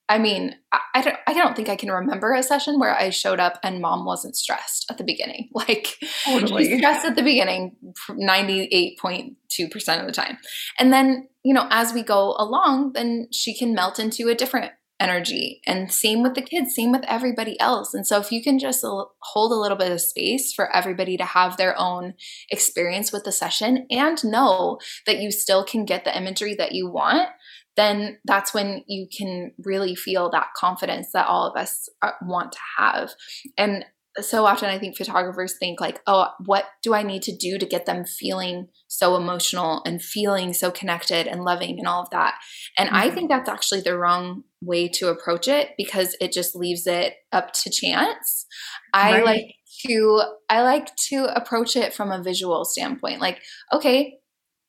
[0.09, 0.55] I mean,
[0.93, 3.79] I, don't, I don't think I can remember a session where I showed up and
[3.79, 5.49] mom wasn't stressed at the beginning.
[5.55, 5.95] Like,
[6.25, 6.65] totally.
[6.65, 7.77] she's stressed at the beginning
[8.09, 10.37] 98.2% of the time.
[10.77, 14.73] And then, you know, as we go along, then she can melt into a different
[15.03, 15.61] energy.
[15.67, 17.93] And same with the kids, same with everybody else.
[17.93, 21.25] And so if you can just hold a little bit of space for everybody to
[21.25, 22.13] have their own
[22.49, 26.89] experience with the session and know that you still can get the imagery that you
[26.89, 27.27] want,
[27.75, 32.53] then that's when you can really feel that confidence that all of us uh, want
[32.53, 33.11] to have.
[33.57, 33.83] And
[34.21, 37.65] so often I think photographers think like, oh, what do I need to do to
[37.65, 42.35] get them feeling so emotional and feeling so connected and loving and all of that.
[42.77, 42.97] And mm-hmm.
[42.97, 47.15] I think that's actually the wrong way to approach it because it just leaves it
[47.31, 48.45] up to chance.
[48.93, 49.55] I like
[49.87, 53.19] to I like to approach it from a visual standpoint.
[53.19, 54.19] Like, okay,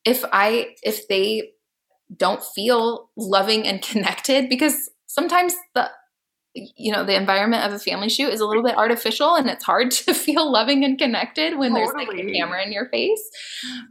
[0.03, 1.51] if I if they
[2.15, 5.89] don't feel loving and connected because sometimes the
[6.55, 9.63] you know the environment of a family shoot is a little bit artificial and it's
[9.63, 12.05] hard to feel loving and connected when totally.
[12.05, 13.29] there's like a camera in your face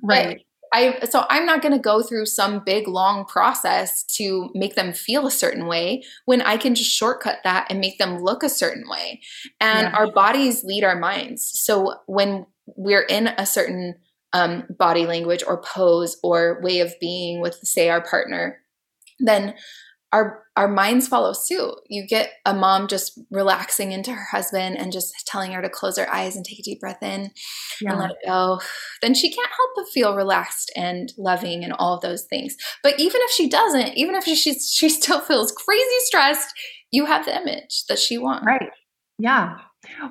[0.02, 4.74] right I so I'm not going to go through some big long process to make
[4.74, 8.42] them feel a certain way when I can just shortcut that and make them look
[8.42, 9.20] a certain way.
[9.60, 9.96] And yeah.
[9.96, 11.48] our bodies lead our minds.
[11.48, 13.94] So when we're in a certain
[14.32, 18.58] um, body language or pose or way of being with say our partner,
[19.20, 19.54] then
[20.14, 21.74] our our minds follow suit.
[21.88, 25.98] You get a mom just relaxing into her husband and just telling her to close
[25.98, 27.32] her eyes and take a deep breath in
[27.80, 27.90] yeah.
[27.90, 28.60] and let it go.
[29.02, 32.54] Then she can't help but feel relaxed and loving and all of those things.
[32.84, 36.54] But even if she doesn't, even if she she still feels crazy stressed,
[36.92, 38.46] you have the image that she wants.
[38.46, 38.70] Right.
[39.18, 39.56] Yeah.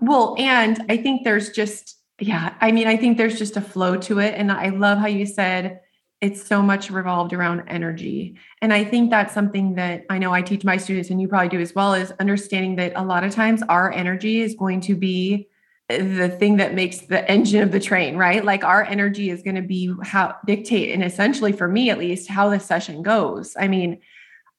[0.01, 3.95] Well, and I think there's just yeah, I mean, I think there's just a flow
[3.97, 5.79] to it and I love how you said
[6.23, 8.37] it's so much revolved around energy.
[8.61, 11.49] And I think that's something that I know I teach my students, and you probably
[11.49, 14.95] do as well, is understanding that a lot of times our energy is going to
[14.95, 15.49] be
[15.89, 18.45] the thing that makes the engine of the train, right?
[18.45, 22.29] Like our energy is going to be how dictate, and essentially for me at least,
[22.29, 23.53] how the session goes.
[23.59, 23.99] I mean,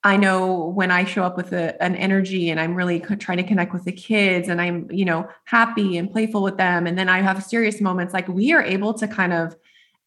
[0.03, 3.43] I know when I show up with a, an energy and I'm really trying to
[3.43, 6.87] connect with the kids and I'm, you know, happy and playful with them.
[6.87, 9.57] And then I have serious moments like we are able to kind of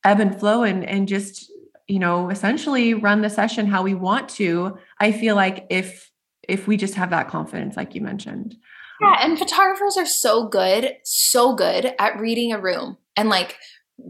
[0.04, 1.52] ebb and flow and and just
[1.88, 6.12] you know essentially run the session how we want to i feel like if
[6.48, 8.56] if we just have that confidence like you mentioned.
[9.02, 13.58] Yeah and photographers are so good so good at reading a room and like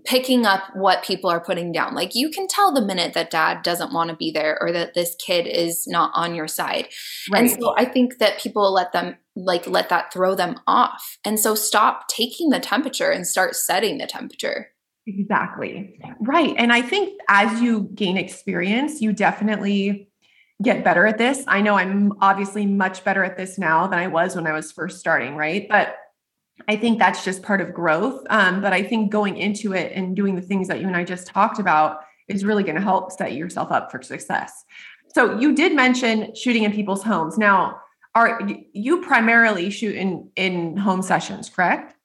[0.05, 1.95] picking up what people are putting down.
[1.95, 4.93] Like you can tell the minute that dad doesn't want to be there or that
[4.93, 6.89] this kid is not on your side.
[7.31, 7.43] Right.
[7.43, 11.17] and so i think that people let them like let that throw them off.
[11.23, 14.71] And so stop taking the temperature and start setting the temperature
[15.08, 15.99] Exactly.
[16.20, 16.53] Right.
[16.58, 20.10] And I think as you gain experience, you definitely
[20.62, 21.43] get better at this.
[21.47, 24.72] I know I'm obviously much better at this now than I was when I was
[24.72, 25.68] first starting, right?
[25.70, 25.95] But
[26.68, 28.26] I think that's just part of growth.
[28.30, 31.03] Um, but I think going into it and doing the things that you and I
[31.03, 34.66] just talked about is really going to help set yourself up for success.
[35.14, 37.38] So you did mention shooting in people's homes.
[37.38, 37.80] Now,
[38.14, 38.41] are
[38.74, 41.96] you primarily shoot in in home sessions, correct?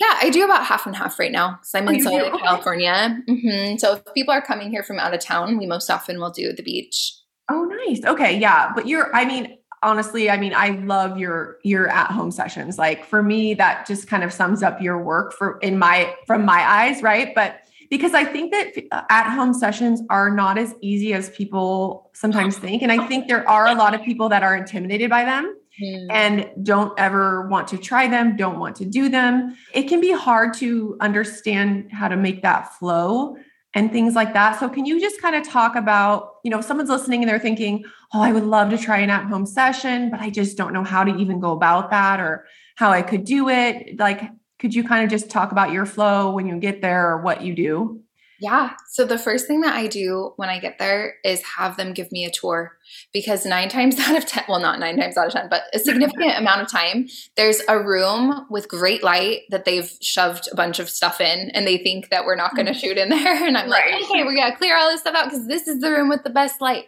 [0.00, 3.22] Yeah, I do about half and half right now because I'm oh, in Southern California.
[3.28, 3.76] Mm-hmm.
[3.76, 6.54] So if people are coming here from out of town, we most often will do
[6.54, 7.14] the beach.
[7.50, 8.02] Oh, nice.
[8.04, 9.14] Okay, yeah, but you're.
[9.14, 12.78] I mean, honestly, I mean, I love your your at home sessions.
[12.78, 16.46] Like for me, that just kind of sums up your work for in my from
[16.46, 17.34] my eyes, right?
[17.34, 18.72] But because I think that
[19.10, 23.46] at home sessions are not as easy as people sometimes think, and I think there
[23.46, 26.06] are a lot of people that are intimidated by them mm.
[26.10, 29.56] and don't ever want to try them, don't want to do them.
[29.72, 33.36] It can be hard to understand how to make that flow
[33.74, 34.58] and things like that.
[34.58, 37.38] So can you just kind of talk about, you know, if someone's listening and they're
[37.38, 40.84] thinking, "Oh, I would love to try an at-home session, but I just don't know
[40.84, 44.84] how to even go about that or how I could do it." Like could you
[44.84, 48.02] kind of just talk about your flow when you get there or what you do?
[48.40, 48.70] Yeah.
[48.88, 52.10] So the first thing that I do when I get there is have them give
[52.10, 52.72] me a tour
[53.12, 55.78] because nine times out of 10, well, not nine times out of 10, but a
[55.78, 60.78] significant amount of time, there's a room with great light that they've shoved a bunch
[60.78, 62.80] of stuff in and they think that we're not going to mm-hmm.
[62.80, 63.38] shoot in there.
[63.50, 63.92] And I'm right.
[63.92, 66.08] like, okay, we got to clear all this stuff out because this is the room
[66.08, 66.84] with the best light.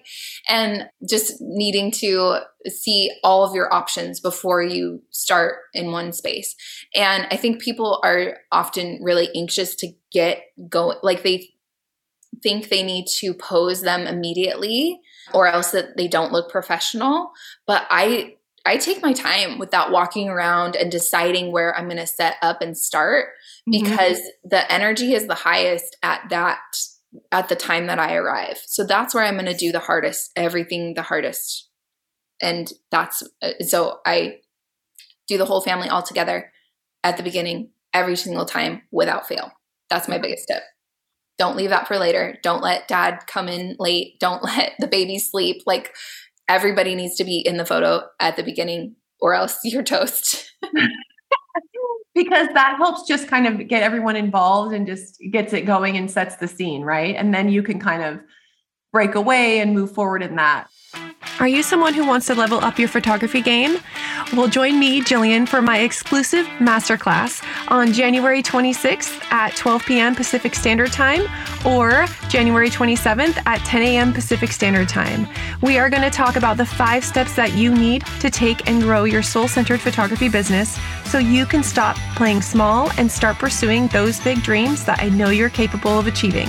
[0.48, 6.54] And just needing to see all of your options before you start in one space.
[6.94, 11.50] And I think people are often really anxious to get going, like they
[12.42, 15.00] think they need to pose them immediately
[15.32, 17.32] or else that they don't look professional.
[17.66, 22.06] But I I take my time without walking around and deciding where I'm going to
[22.06, 23.30] set up and start
[23.68, 23.82] mm-hmm.
[23.82, 24.48] because mm-hmm.
[24.50, 26.60] the energy is the highest at that
[27.30, 28.58] at the time that I arrive.
[28.64, 31.68] So that's where I'm going to do the hardest, everything the hardest.
[32.40, 34.38] And that's uh, so I
[35.28, 36.52] do the whole family all together
[37.04, 39.52] at the beginning every single time without fail.
[39.92, 40.62] That's my biggest tip.
[41.36, 42.38] Don't leave that for later.
[42.42, 44.18] Don't let dad come in late.
[44.20, 45.62] Don't let the baby sleep.
[45.66, 45.94] Like
[46.48, 50.50] everybody needs to be in the photo at the beginning or else you're toast.
[52.14, 56.10] because that helps just kind of get everyone involved and just gets it going and
[56.10, 57.14] sets the scene, right?
[57.14, 58.20] And then you can kind of
[58.94, 60.68] break away and move forward in that.
[61.42, 63.78] Are you someone who wants to level up your photography game?
[64.32, 70.14] Well, join me, Jillian, for my exclusive masterclass on January 26th at 12 p.m.
[70.14, 71.22] Pacific Standard Time
[71.66, 74.12] or January 27th at 10 a.m.
[74.12, 75.26] Pacific Standard Time.
[75.62, 78.80] We are going to talk about the five steps that you need to take and
[78.80, 83.88] grow your soul centered photography business so you can stop playing small and start pursuing
[83.88, 86.48] those big dreams that I know you're capable of achieving.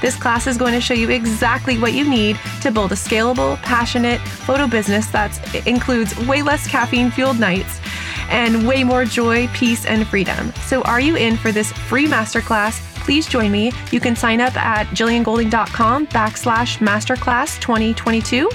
[0.00, 3.56] This class is going to show you exactly what you need to build a scalable,
[3.62, 7.80] passionate photo business that includes way less caffeine fueled nights
[8.28, 10.52] and way more joy, peace, and freedom.
[10.66, 12.88] So, are you in for this free masterclass?
[13.02, 13.72] please join me.
[13.90, 18.48] You can sign up at jilliangolding.com backslash masterclass 2022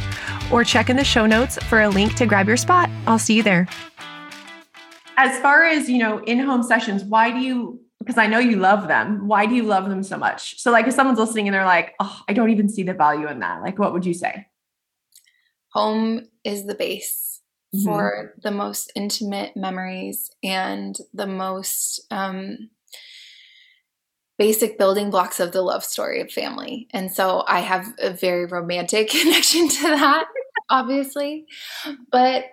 [0.52, 2.90] or check in the show notes for a link to grab your spot.
[3.06, 3.68] I'll see you there.
[5.18, 8.88] As far as, you know, in-home sessions, why do you because I know you love
[8.88, 9.28] them.
[9.28, 10.62] Why do you love them so much?
[10.62, 13.28] So like if someone's listening and they're like, "Oh, I don't even see the value
[13.28, 14.47] in that." Like what would you say?
[15.78, 17.42] Home is the base
[17.74, 17.86] mm-hmm.
[17.86, 22.72] for the most intimate memories and the most um
[24.40, 26.88] basic building blocks of the love story of family.
[26.92, 30.26] And so I have a very romantic connection to that,
[30.70, 31.46] obviously.
[32.12, 32.46] But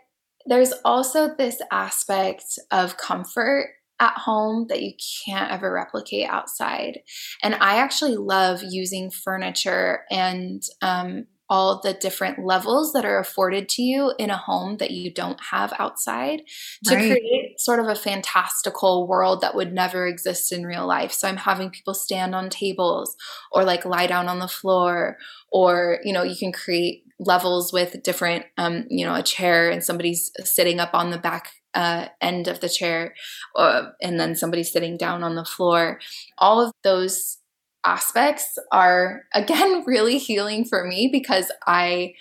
[0.47, 3.71] there's also this aspect of comfort
[4.01, 4.93] at home that you
[5.25, 7.01] can't ever replicate outside.
[7.43, 13.69] And I actually love using furniture and um, all the different levels that are afforded
[13.69, 16.43] to you in a home that you don't have outside
[16.83, 17.13] to right.
[17.13, 21.13] create sort of a fantastical world that would never exist in real life.
[21.13, 23.17] So I'm having people stand on tables
[23.53, 25.17] or like lie down on the floor
[25.53, 29.85] or you know you can create levels with different um you know a chair and
[29.85, 33.15] somebody's sitting up on the back uh, end of the chair
[33.57, 35.99] uh, and then somebody sitting down on the floor
[36.39, 37.39] all of those
[37.85, 42.15] aspects are again really healing for me because I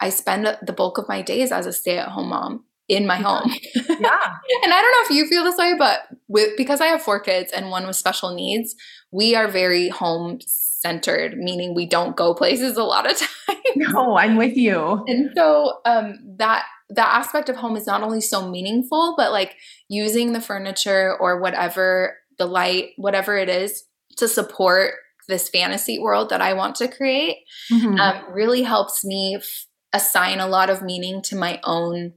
[0.00, 3.50] I spend the bulk of my days as a stay-at-home mom in my home.
[4.00, 4.16] Yeah.
[4.62, 7.18] and I don't know if you feel this way, but with because I have four
[7.18, 8.76] kids and one with special needs,
[9.10, 13.58] we are very home centered, meaning we don't go places a lot of times.
[13.76, 15.04] No, I'm with you.
[15.08, 19.56] And so um that that aspect of home is not only so meaningful, but like
[19.88, 23.84] using the furniture or whatever the light, whatever it is
[24.16, 24.94] to support
[25.28, 27.36] this fantasy world that I want to create
[27.70, 27.98] mm-hmm.
[28.00, 32.14] um, really helps me f- assign a lot of meaning to my own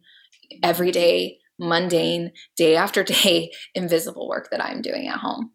[0.64, 5.52] everyday, mundane, day after day, invisible work that I'm doing at home.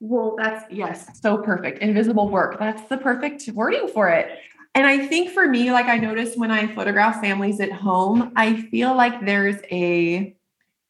[0.00, 1.80] Well, that's yes, so perfect.
[1.80, 2.58] Invisible work.
[2.58, 4.28] That's the perfect wording for it.
[4.74, 8.62] And I think for me, like I noticed when I photograph families at home, I
[8.62, 10.36] feel like there's a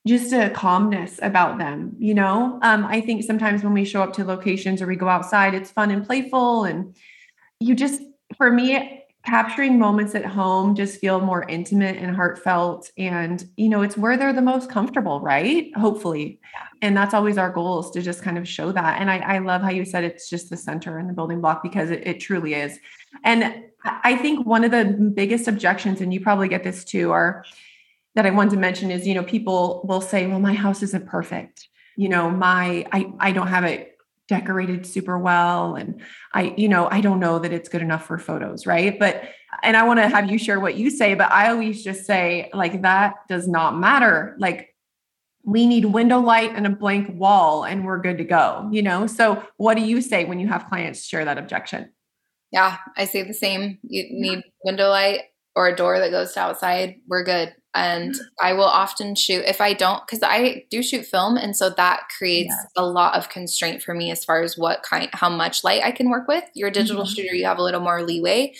[0.08, 2.58] just a calmness about them you know?
[2.62, 5.70] Um, i think sometimes when we show up to locations or we go outside it's
[5.70, 6.96] fun and playful and
[7.60, 8.00] you just
[8.36, 8.98] for me
[9.28, 14.16] capturing moments at home just feel more intimate and heartfelt and you know it's where
[14.16, 15.76] they're the most comfortable right?
[15.76, 16.40] Hopefully.
[16.80, 19.00] And that's always our goal is to just kind of show that.
[19.00, 21.62] And i, I love how you said it's just the center and the building block
[21.62, 22.78] because it, it truly is.
[23.24, 24.84] And i think one of the
[25.14, 27.44] biggest objections and you probably get this too are
[28.18, 31.06] that I want to mention is, you know, people will say, well, my house isn't
[31.06, 31.68] perfect.
[31.96, 33.96] You know, my, I, I don't have it
[34.26, 35.76] decorated super well.
[35.76, 36.00] And
[36.34, 38.66] I, you know, I don't know that it's good enough for photos.
[38.66, 38.98] Right.
[38.98, 39.22] But,
[39.62, 42.50] and I want to have you share what you say, but I always just say,
[42.52, 44.34] like, that does not matter.
[44.40, 44.74] Like,
[45.44, 49.06] we need window light and a blank wall and we're good to go, you know?
[49.06, 51.92] So, what do you say when you have clients share that objection?
[52.50, 53.78] Yeah, I say the same.
[53.84, 55.20] You need window light
[55.54, 56.96] or a door that goes to outside.
[57.06, 61.36] We're good and I will often shoot if I don't because I do shoot film
[61.36, 62.66] and so that creates yes.
[62.76, 65.92] a lot of constraint for me as far as what kind how much light I
[65.92, 66.44] can work with.
[66.54, 67.14] You're a digital mm-hmm.
[67.14, 68.54] shooter, you have a little more leeway.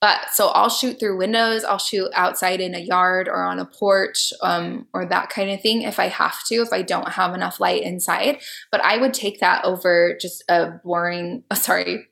[0.00, 3.64] But so I'll shoot through windows, I'll shoot outside in a yard or on a
[3.64, 7.34] porch um, or that kind of thing if I have to, if I don't have
[7.34, 8.40] enough light inside.
[8.70, 12.06] But I would take that over just a boring, sorry,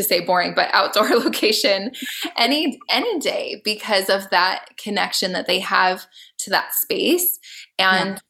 [0.00, 1.92] to say boring, but outdoor location
[2.36, 6.06] any any day because of that connection that they have
[6.38, 7.38] to that space.
[7.78, 8.20] And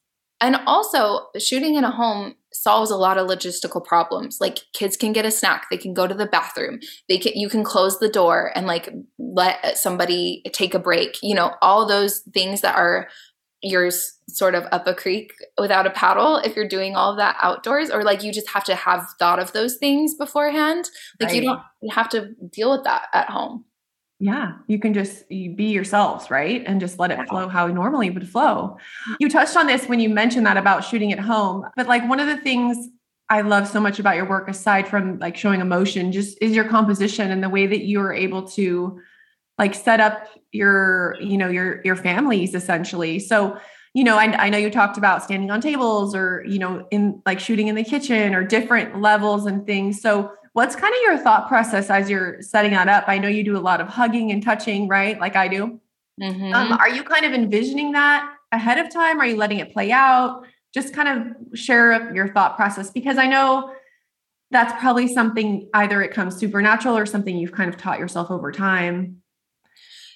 [0.40, 0.46] yeah.
[0.46, 4.38] and also shooting in a home solves a lot of logistical problems.
[4.40, 7.48] Like kids can get a snack, they can go to the bathroom, they can you
[7.48, 11.18] can close the door and like let somebody take a break.
[11.22, 13.08] You know, all those things that are
[13.62, 13.90] you're
[14.28, 17.90] sort of up a creek without a paddle if you're doing all of that outdoors
[17.90, 20.88] or like you just have to have thought of those things beforehand.
[21.18, 21.36] Like right.
[21.36, 23.64] you don't you have to deal with that at home.
[24.18, 26.62] Yeah you can just be yourselves right?
[26.66, 28.78] And just let it flow how normally it would flow.
[29.18, 32.20] You touched on this when you mentioned that about shooting at home but like one
[32.20, 32.88] of the things
[33.28, 36.64] i love so much about your work aside from like showing emotion just is your
[36.64, 39.00] composition and the way that you are able to
[39.60, 43.20] like set up your you know your your families essentially.
[43.20, 43.58] So
[43.94, 47.22] you know I, I know you talked about standing on tables or you know in
[47.26, 50.00] like shooting in the kitchen or different levels and things.
[50.00, 53.04] So what's kind of your thought process as you're setting that up?
[53.06, 55.20] I know you do a lot of hugging and touching right?
[55.20, 55.78] Like i do.
[56.20, 56.52] Mm-hmm.
[56.52, 59.20] um, are you kind of envisioning that ahead of time?
[59.20, 60.44] Are you letting it play out?
[60.74, 63.74] Just kind of share your thought process because i know
[64.52, 68.52] that's probably something either it comes supernatural or something you've kind of taught yourself over
[68.52, 69.20] time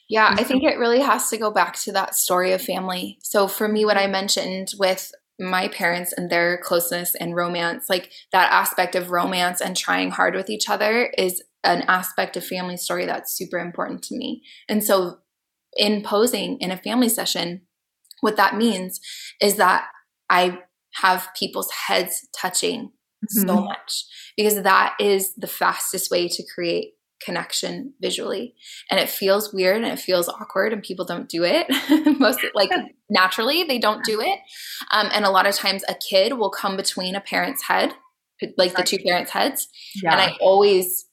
[0.08, 3.18] yeah, I think it really has to go back to that story of family.
[3.22, 8.12] So for me, what I mentioned with my parents and their closeness and romance, like
[8.30, 12.76] that aspect of romance and trying hard with each other is an aspect of family
[12.76, 14.42] story that's super important to me.
[14.68, 15.18] And so
[15.76, 17.62] in posing in a family session,
[18.20, 19.00] what that means
[19.40, 19.86] is that
[20.30, 20.60] I
[20.94, 22.92] have people's heads touching
[23.24, 23.48] mm-hmm.
[23.48, 24.04] so much
[24.36, 26.92] because that is the fastest way to create
[27.24, 28.54] connection visually.
[28.90, 31.66] And it feels weird and it feels awkward and people don't do it.
[32.20, 32.70] Most like
[33.08, 34.38] naturally they don't do it.
[34.90, 37.94] Um, and a lot of times a kid will come between a parent's head
[38.58, 39.68] like the two parents heads.
[40.02, 40.12] Yeah.
[40.12, 41.06] and i always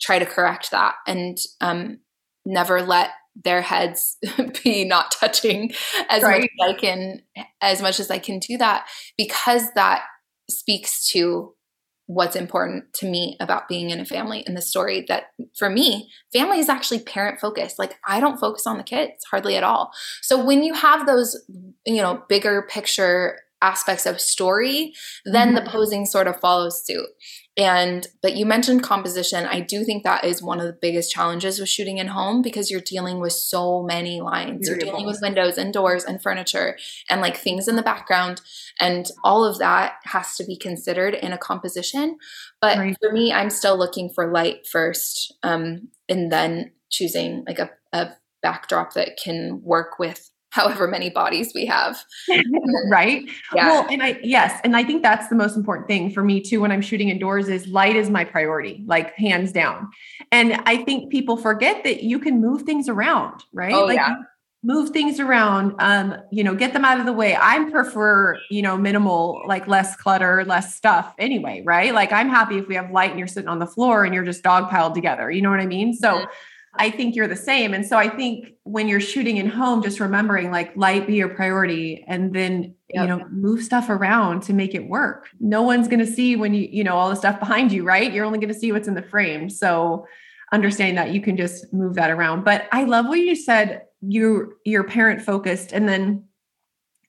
[0.00, 1.98] try to correct that and um,
[2.44, 4.18] never let their heads
[4.64, 5.72] be not touching
[6.08, 6.42] as right.
[6.42, 7.22] much as I can
[7.60, 8.86] as much as I can do that
[9.16, 10.04] because that
[10.48, 11.54] speaks to
[12.10, 16.10] what's important to me about being in a family in the story that for me
[16.32, 19.92] family is actually parent focused like i don't focus on the kids hardly at all.
[20.22, 21.36] So when you have those
[21.86, 24.92] you know bigger picture aspects of story
[25.24, 25.64] then mm-hmm.
[25.64, 27.06] the posing sort of follows suit
[27.60, 29.44] and but you mentioned composition.
[29.44, 32.70] I do think that is one of the biggest challenges with shooting in home because
[32.70, 34.66] you're dealing with so many lines.
[34.66, 36.78] You're dealing with windows and doors and furniture
[37.10, 38.40] and like things in the background
[38.80, 42.16] and all of that has to be considered in a composition.
[42.62, 42.96] But right.
[42.98, 48.12] for me, I'm still looking for light first um, and then choosing like a, a
[48.42, 52.04] backdrop that can work with however many bodies we have.
[52.90, 53.28] right.
[53.54, 53.68] Yeah.
[53.68, 54.60] Well, and I, yes.
[54.64, 57.48] And I think that's the most important thing for me too, when I'm shooting indoors
[57.48, 59.88] is light is my priority, like hands down.
[60.32, 63.72] And I think people forget that you can move things around, right?
[63.72, 64.16] Oh, like yeah.
[64.64, 67.36] move things around, um, you know, get them out of the way.
[67.36, 71.94] I prefer, you know, minimal, like less clutter, less stuff anyway, right?
[71.94, 74.24] Like I'm happy if we have light and you're sitting on the floor and you're
[74.24, 75.30] just dog piled together.
[75.30, 75.94] You know what I mean?
[75.94, 76.30] So mm-hmm
[76.74, 77.74] I think you're the same.
[77.74, 81.28] And so I think when you're shooting in home, just remembering like light be your
[81.28, 83.02] priority and then, yep.
[83.02, 85.28] you know, move stuff around to make it work.
[85.40, 88.12] No one's going to see when you, you know, all the stuff behind you, right?
[88.12, 89.50] You're only going to see what's in the frame.
[89.50, 90.06] So
[90.52, 92.44] understanding that you can just move that around.
[92.44, 96.24] But I love what you said, you you're parent focused and then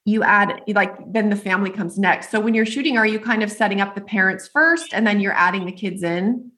[0.06, 2.32] you add like then the family comes next.
[2.32, 5.20] So when you're shooting, are you kind of setting up the parents first and then
[5.20, 6.52] you're adding the kids in?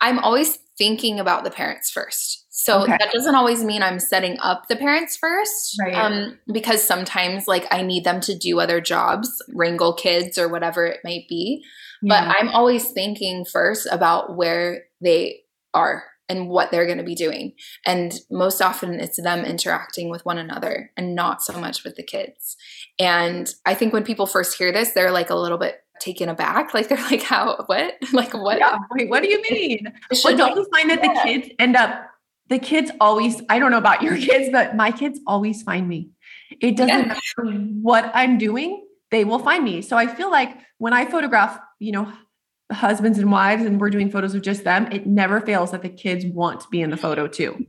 [0.00, 2.46] I'm always thinking about the parents first.
[2.48, 2.96] So okay.
[2.98, 5.76] that doesn't always mean I'm setting up the parents first.
[5.78, 5.94] Right.
[5.94, 10.86] Um, because sometimes like I need them to do other jobs, wrangle kids or whatever
[10.86, 11.62] it might be.
[12.02, 12.24] Yeah.
[12.24, 15.40] But I'm always thinking first about where they
[15.74, 17.52] are and what they're going to be doing.
[17.84, 22.04] And most often it's them interacting with one another and not so much with the
[22.04, 22.56] kids.
[22.98, 26.74] And I think when people first hear this, they're like a little bit taken aback.
[26.74, 27.94] Like they're like, how, what?
[28.12, 28.58] Like what?
[28.58, 29.92] Yeah, wait, what do you mean?
[30.24, 31.12] well, don't you find that yeah.
[31.12, 32.06] the kids end up,
[32.48, 36.10] the kids always, I don't know about your kids, but my kids always find me.
[36.60, 37.18] It doesn't yeah.
[37.36, 39.82] matter what I'm doing, they will find me.
[39.82, 42.12] So I feel like when I photograph, you know,
[42.72, 45.88] husbands and wives and we're doing photos of just them, it never fails that the
[45.88, 47.66] kids want to be in the photo too.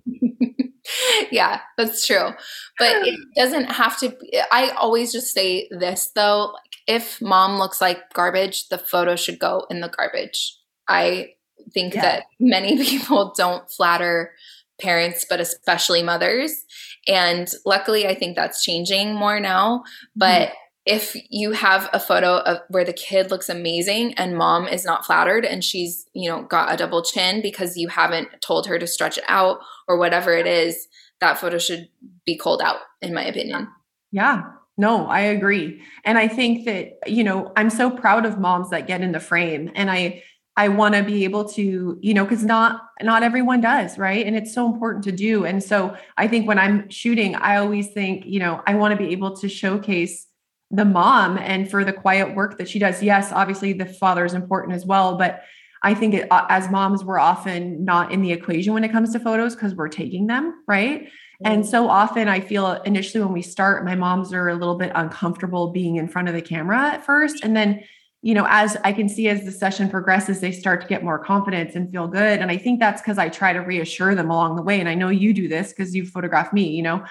[1.31, 2.29] yeah, that's true.
[2.77, 7.57] But it doesn't have to be, I always just say this though, like if mom
[7.57, 10.57] looks like garbage, the photo should go in the garbage.
[10.87, 11.33] I
[11.73, 12.01] think yeah.
[12.01, 14.33] that many people don't flatter
[14.79, 16.65] parents, but especially mothers.
[17.07, 19.83] And luckily, I think that's changing more now.
[20.15, 20.55] But mm-hmm.
[20.87, 25.05] if you have a photo of where the kid looks amazing and mom is not
[25.05, 28.87] flattered and she's, you know, got a double chin because you haven't told her to
[28.87, 30.87] stretch it out or whatever it is,
[31.19, 31.87] that photo should
[32.25, 33.67] be called out, in my opinion.
[34.11, 34.41] Yeah,
[34.81, 35.81] no, I agree.
[36.03, 39.19] And I think that, you know, I'm so proud of moms that get in the
[39.19, 40.23] frame and I
[40.57, 44.25] I want to be able to, you know, cuz not not everyone does, right?
[44.25, 45.45] And it's so important to do.
[45.45, 48.97] And so I think when I'm shooting, I always think, you know, I want to
[48.97, 50.27] be able to showcase
[50.71, 53.03] the mom and for the quiet work that she does.
[53.03, 55.43] Yes, obviously the father is important as well, but
[55.83, 59.13] I think it, uh, as moms, we're often not in the equation when it comes
[59.13, 61.07] to photos because we're taking them, right?
[61.43, 64.91] And so often I feel initially when we start, my moms are a little bit
[64.95, 67.43] uncomfortable being in front of the camera at first.
[67.43, 67.83] And then,
[68.21, 71.17] you know, as I can see as the session progresses, they start to get more
[71.17, 72.39] confidence and feel good.
[72.39, 74.79] And I think that's because I try to reassure them along the way.
[74.79, 77.03] And I know you do this because you photograph me, you know,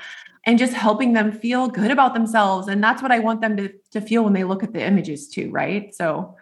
[0.47, 2.69] and just helping them feel good about themselves.
[2.69, 5.29] And that's what I want them to, to feel when they look at the images
[5.29, 5.95] too, right?
[5.95, 6.37] So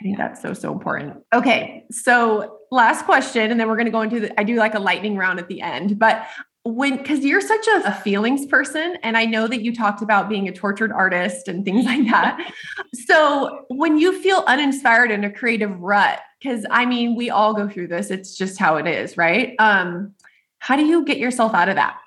[0.00, 1.16] I think that's so, so important.
[1.34, 1.84] Okay.
[1.90, 4.78] So last question, and then we're going to go into the, I do like a
[4.78, 6.24] lightning round at the end, but
[6.68, 10.28] when because you're such a, a, feelings person and i know that you talked about
[10.28, 12.52] being a tortured artist and things like that.
[13.06, 17.68] So when you feel uninspired in a creative rut because i mean we all go
[17.68, 19.54] through this it's just how it is right?
[19.58, 20.14] Um
[20.58, 21.98] how do you get yourself out of that?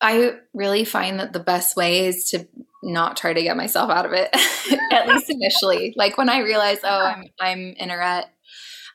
[0.00, 2.48] I really find that the best way is to
[2.82, 4.30] not try to get myself out of it
[4.90, 5.94] at least initially.
[5.96, 8.26] Like when i realize oh i'm i'm in a rut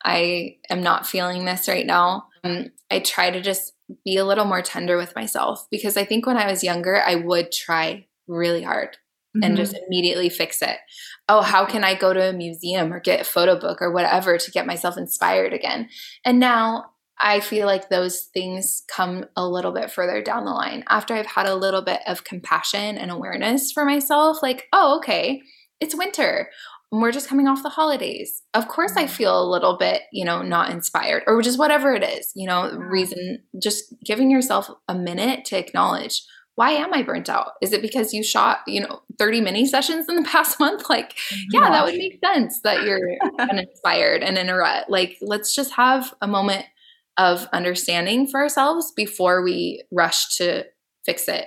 [0.03, 3.74] i am not feeling this right now um, i try to just
[4.04, 7.16] be a little more tender with myself because i think when i was younger i
[7.16, 8.90] would try really hard
[9.36, 9.44] mm-hmm.
[9.44, 10.78] and just immediately fix it
[11.30, 14.38] oh how can i go to a museum or get a photo book or whatever
[14.38, 15.90] to get myself inspired again
[16.26, 16.86] and now
[17.20, 21.26] I feel like those things come a little bit further down the line after I've
[21.26, 24.44] had a little bit of compassion and awareness for myself.
[24.44, 25.42] Like, oh, okay,
[25.80, 26.50] it's winter.
[26.92, 28.44] We're just coming off the holidays.
[28.54, 29.14] Of course, I mm-hmm.
[29.14, 32.72] feel a little bit, you know, not inspired or just whatever it is, you know,
[32.72, 36.24] reason, just giving yourself a minute to acknowledge
[36.58, 37.52] why am I burnt out?
[37.62, 40.90] Is it because you shot, you know, 30 mini sessions in the past month?
[40.90, 41.16] Like,
[41.52, 43.00] yeah, that would make sense that you're
[43.40, 44.90] uninspired and in a rut.
[44.90, 46.66] Like, let's just have a moment
[47.16, 50.64] of understanding for ourselves before we rush to
[51.06, 51.46] fix it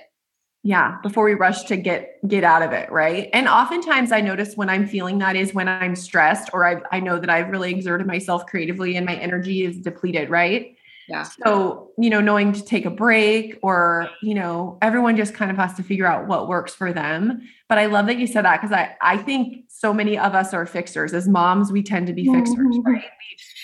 [0.63, 3.29] yeah before we rush to get get out of it right?
[3.33, 6.99] And oftentimes i notice when i'm feeling that is when i'm stressed or i i
[6.99, 10.75] know that i've really exerted myself creatively and my energy is depleted right?
[11.07, 11.23] Yeah.
[11.23, 15.57] So you know knowing to take a break or you know everyone just kind of
[15.57, 17.41] has to figure out what works for them.
[17.67, 20.53] But i love that you said that because i i think so many of us
[20.53, 21.13] are fixers.
[21.13, 23.03] As moms we tend to be fixers right?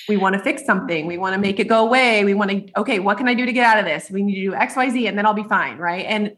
[0.10, 1.06] We, we want to fix something.
[1.06, 2.26] We want to make it go away.
[2.26, 4.10] We want to okay what can i do to get out of this?
[4.10, 6.06] We need to do xyz and then i'll be fine right?
[6.06, 6.36] And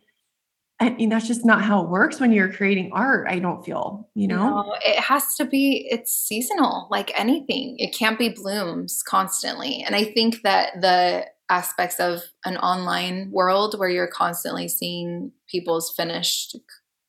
[0.82, 3.28] I mean, that's just not how it works when you're creating art.
[3.30, 7.76] I don't feel, you know, no, it has to be, it's seasonal, like anything.
[7.80, 9.84] It can't be blooms constantly.
[9.86, 15.92] And I think that the aspects of an online world where you're constantly seeing people's
[15.92, 16.56] finished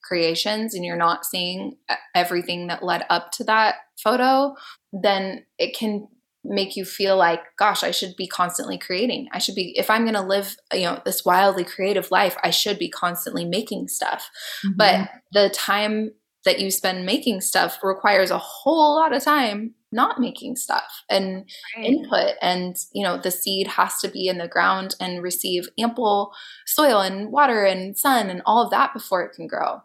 [0.03, 1.77] creations and you're not seeing
[2.15, 4.57] everything that led up to that photo,
[4.93, 6.09] then it can
[6.45, 9.29] make you feel like gosh i should be constantly creating.
[9.33, 12.51] I should be if i'm going to live you know this wildly creative life i
[12.51, 14.31] should be constantly making stuff.
[14.65, 14.77] Mm-hmm.
[14.77, 16.11] but the time
[16.45, 21.45] that you spend making stuff requires a whole lot of time not making stuff and
[21.77, 21.87] right.
[21.87, 22.35] input.
[22.41, 26.33] And you know the seed has to be in the ground and receive ample
[26.67, 29.83] soil and water and sun and all of that before it can grow.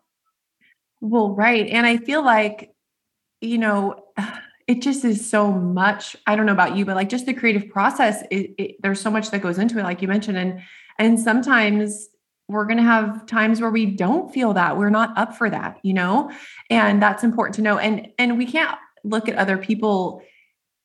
[1.02, 1.68] Well right.
[1.68, 2.74] And i feel like
[3.42, 4.04] you know
[4.68, 7.70] it just is so much i don't know about you but like just the creative
[7.70, 10.62] process it, it, there's so much that goes into it like you mentioned and
[10.98, 12.08] and sometimes
[12.48, 15.78] we're going to have times where we don't feel that we're not up for that
[15.84, 16.32] you know?
[16.70, 20.22] And that's important to know and and we can't look at other people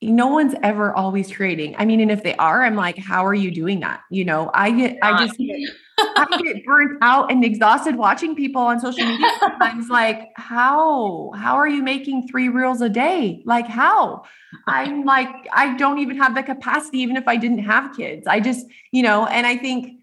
[0.02, 3.34] no one's ever always creating i mean and if they are i'm like how are
[3.34, 4.00] you doing that?
[4.10, 5.38] You know i get i just
[6.16, 11.32] I get burnt out and exhausted watching people on social media sometimes like how?
[11.36, 13.42] How are you making three reels a day?
[13.44, 14.24] Like how?
[14.66, 18.26] I'm like i don't even have the capacity even if i didn't have kids.
[18.26, 19.96] I just you know and i think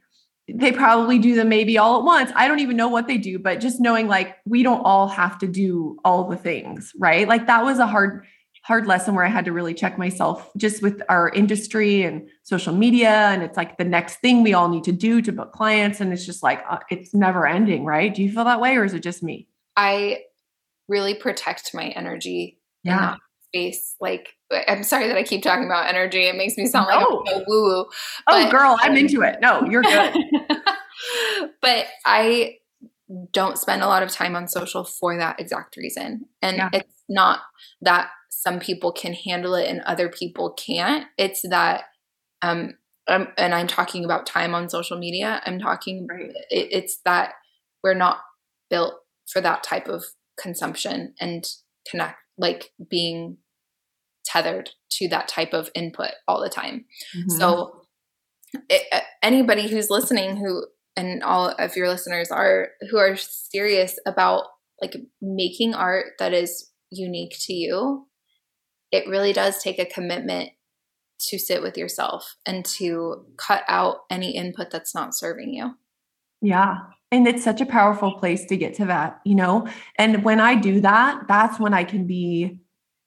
[0.48, 2.32] they probably do them maybe all at once.
[2.34, 5.38] I don't even know what they do but just knowing like we don't all have
[5.40, 7.28] to do all the things right?
[7.28, 8.26] Like that was a hard
[8.68, 12.76] hard lesson where I had to really check myself just with our industry and social
[12.76, 13.30] media.
[13.30, 16.02] And it's like the next thing we all need to do to book clients.
[16.02, 18.14] And it's just like, uh, it's never ending, right?
[18.14, 19.48] Do you feel that way or is it just me?
[19.78, 20.24] I
[20.90, 23.16] really protect my energy yeah.
[23.48, 23.96] space.
[24.02, 24.34] Like,
[24.68, 26.28] I'm sorry that I keep talking about energy.
[26.28, 27.86] It makes me sound like a woo woo.
[28.28, 29.38] Oh, girl, I'm into it.
[29.40, 30.14] No, you're good.
[31.62, 32.58] but I
[33.32, 36.26] don't spend a lot of time on social for that exact reason.
[36.42, 36.70] And yeah.
[36.74, 37.40] it's not
[37.82, 38.10] that
[38.40, 41.06] some people can handle it and other people can't.
[41.18, 41.86] It's that,
[42.44, 42.76] um,
[43.08, 45.42] um and I'm talking about time on social media.
[45.44, 46.30] I'm talking, right.
[46.52, 47.34] it, it's that
[47.84, 48.20] we're not
[48.70, 48.94] built
[49.28, 50.04] for that type of
[50.40, 51.48] consumption and
[51.90, 53.38] connect, like being
[54.24, 56.86] tethered to that type of input all the time.
[57.18, 57.38] Mm-hmm.
[57.40, 57.82] So,
[58.70, 64.44] it, anybody who's listening who and all of your listeners are who are serious about
[64.82, 68.08] like making art that is unique to you
[68.92, 70.52] it really does take a commitment
[71.20, 75.76] to sit with yourself and to cut out any input that's not serving you.
[76.42, 76.78] Yeah.
[77.12, 79.68] And it's such a powerful place to get to that, you know?
[79.98, 82.60] And when I do that, that's when I can be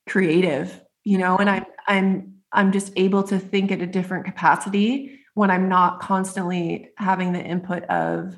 [0.08, 5.20] creative, you know, and I'm I'm I'm just able to think at a different capacity
[5.34, 8.36] when I'm not constantly having the input of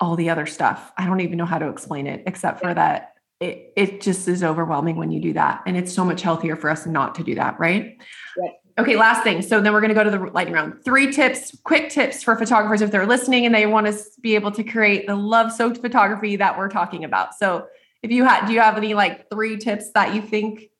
[0.00, 0.92] all the other stuff.
[0.98, 4.42] I don't even know how to explain it except for that it, it just is
[4.42, 5.62] overwhelming when you do that.
[5.66, 7.98] And it's so much healthier for us not to do that, right?
[8.38, 8.52] right.
[8.76, 9.40] Okay, last thing.
[9.42, 10.84] So then we're going to go to the lightning round.
[10.84, 14.50] Three tips, quick tips for photographers if they're listening and they want to be able
[14.52, 17.34] to create the love soaked photography that we're talking about.
[17.34, 17.66] So
[18.02, 20.70] if you had, do you have any like three tips that you think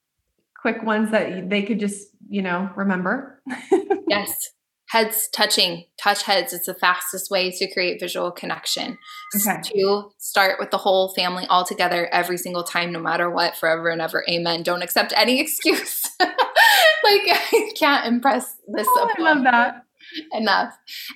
[0.57, 3.41] quick ones that they could just, you know, remember?
[4.09, 4.51] yes.
[4.89, 6.53] Heads touching, touch heads.
[6.53, 8.99] It's the fastest way to create visual connection.
[9.35, 9.61] Okay.
[9.75, 13.89] To start with the whole family all together every single time, no matter what, forever
[13.89, 14.25] and ever.
[14.29, 14.63] Amen.
[14.63, 16.05] Don't accept any excuse.
[16.21, 16.31] like
[17.05, 18.87] I can't impress this.
[18.89, 19.85] Oh, I love that
[20.33, 20.75] enough.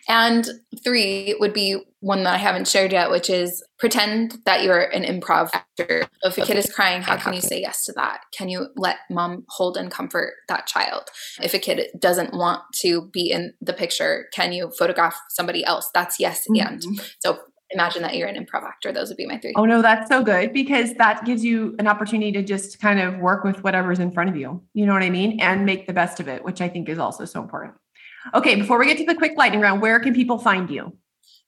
[0.09, 0.49] And
[0.83, 5.03] three would be one that I haven't shared yet, which is pretend that you're an
[5.03, 6.05] improv actor.
[6.23, 8.21] If a kid is crying, how can you say yes to that?
[8.33, 11.05] Can you let mom hold and comfort that child?
[11.43, 15.91] If a kid doesn't want to be in the picture, can you photograph somebody else?
[15.93, 16.75] That's yes mm-hmm.
[16.75, 16.83] and.
[17.21, 17.39] So
[17.71, 18.93] imagine that you're an improv actor.
[18.93, 19.53] Those would be my three.
[19.57, 23.19] Oh no, that's so good because that gives you an opportunity to just kind of
[23.19, 24.63] work with whatever's in front of you.
[24.75, 25.41] You know what I mean?
[25.41, 27.75] And make the best of it, which I think is also so important.
[28.35, 30.93] Okay, before we get to the quick lightning round, where can people find you?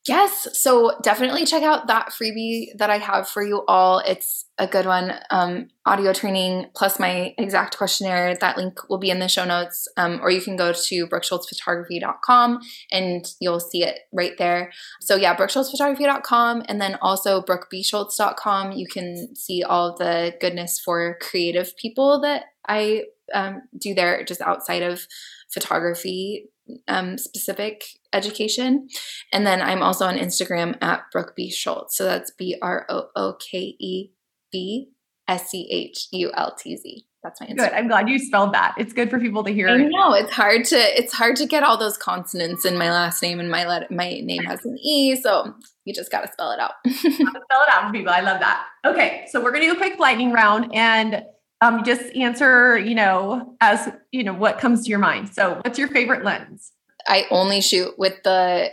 [0.09, 0.49] Yes.
[0.55, 3.99] So definitely check out that freebie that I have for you all.
[3.99, 5.13] It's a good one.
[5.31, 8.35] Um, audio training plus my exact questionnaire.
[8.35, 9.87] That link will be in the show notes.
[9.99, 12.61] Um, or you can go to brookschultzphotography.com
[12.91, 14.73] and you'll see it right there.
[15.03, 18.73] So yeah, brookschultzphotography.com and then also brookbschultz.com.
[18.73, 23.05] You can see all the goodness for creative people that I
[23.35, 25.07] um, do there just outside of
[25.53, 26.49] photography
[26.89, 28.89] um, specific education.
[29.33, 31.51] And then I'm also on Instagram at Brooke B.
[31.51, 31.97] Schultz.
[31.97, 34.11] So that's B R O O K E
[34.53, 34.91] B
[35.29, 37.07] S C H U L T Z.
[37.23, 37.57] That's my Instagram.
[37.57, 37.73] Good.
[37.73, 38.75] I'm glad you spelled that.
[38.79, 39.69] It's good for people to hear.
[39.69, 43.23] I know it's hard to it's hard to get all those consonants in my last
[43.23, 45.55] name, and my let my name has an e, so
[45.85, 46.73] you just got to spell it out.
[46.87, 48.13] spell it out for people.
[48.13, 48.67] I love that.
[48.87, 51.23] Okay, so we're gonna do a quick lightning round, and
[51.61, 55.33] um, just answer, you know, as you know, what comes to your mind.
[55.35, 56.73] So, what's your favorite lens?
[57.07, 58.71] I only shoot with the,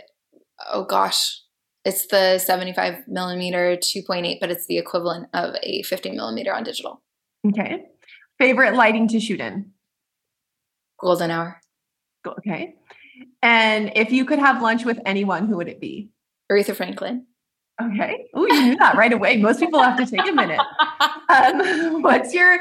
[0.70, 1.40] oh gosh,
[1.84, 7.02] it's the 75 millimeter 2.8, but it's the equivalent of a 50 millimeter on digital.
[7.46, 7.86] Okay.
[8.38, 9.72] Favorite lighting to shoot in?
[11.00, 11.60] Golden hour.
[12.26, 12.74] Okay.
[13.42, 16.10] And if you could have lunch with anyone, who would it be?
[16.50, 17.26] Aretha Franklin.
[17.80, 18.26] Okay.
[18.34, 19.36] Oh, you knew that right away.
[19.36, 20.60] Most people have to take a minute.
[21.28, 22.58] Um, what's your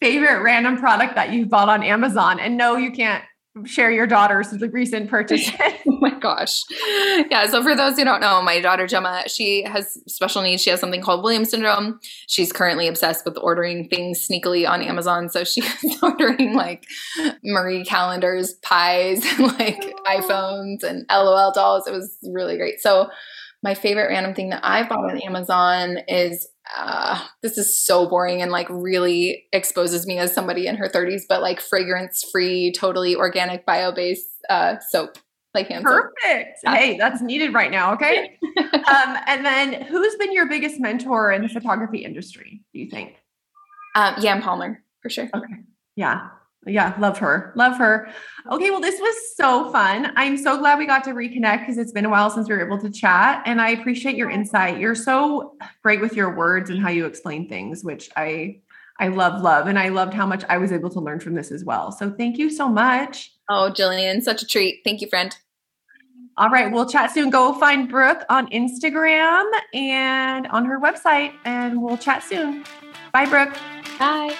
[0.00, 2.38] favorite random product that you've bought on Amazon?
[2.38, 3.24] And no, you can't
[3.64, 5.50] share your daughter's recent purchase.
[5.60, 6.62] oh my gosh.
[7.30, 7.46] Yeah.
[7.46, 10.62] So for those who don't know, my daughter Gemma, she has special needs.
[10.62, 11.98] She has something called Williams syndrome.
[12.28, 15.28] She's currently obsessed with ordering things sneakily on Amazon.
[15.28, 15.68] So she's
[16.02, 16.86] ordering like
[17.42, 20.02] Marie Callender's, pies, and like oh.
[20.06, 21.88] iPhones and LOL dolls.
[21.88, 22.80] It was really great.
[22.80, 23.10] So
[23.62, 28.40] my favorite random thing that I've bought on Amazon is uh, this is so boring
[28.40, 33.14] and like really exposes me as somebody in her 30s, but like fragrance free, totally
[33.14, 35.18] organic, bio based uh, soap.
[35.52, 36.60] Like hand Perfect.
[36.64, 36.76] Soap.
[36.76, 37.92] Hey, that's needed right now.
[37.94, 38.38] Okay.
[38.56, 43.16] um, and then who's been your biggest mentor in the photography industry, do you think?
[43.96, 45.28] Um, Palmer, for sure.
[45.34, 45.54] Okay.
[45.96, 46.28] Yeah.
[46.66, 47.52] Yeah, love her.
[47.56, 48.10] Love her.
[48.50, 50.12] Okay, well, this was so fun.
[50.16, 52.64] I'm so glad we got to reconnect because it's been a while since we were
[52.64, 53.42] able to chat.
[53.46, 54.78] And I appreciate your insight.
[54.78, 58.60] You're so great with your words and how you explain things, which I
[58.98, 59.66] I love, love.
[59.66, 61.90] And I loved how much I was able to learn from this as well.
[61.90, 63.32] So thank you so much.
[63.48, 64.82] Oh, Jillian, such a treat.
[64.84, 65.34] Thank you, friend.
[66.36, 67.30] All right, we'll chat soon.
[67.30, 72.64] Go find Brooke on Instagram and on her website, and we'll chat soon.
[73.12, 73.56] Bye, Brooke.
[73.98, 74.36] Bye.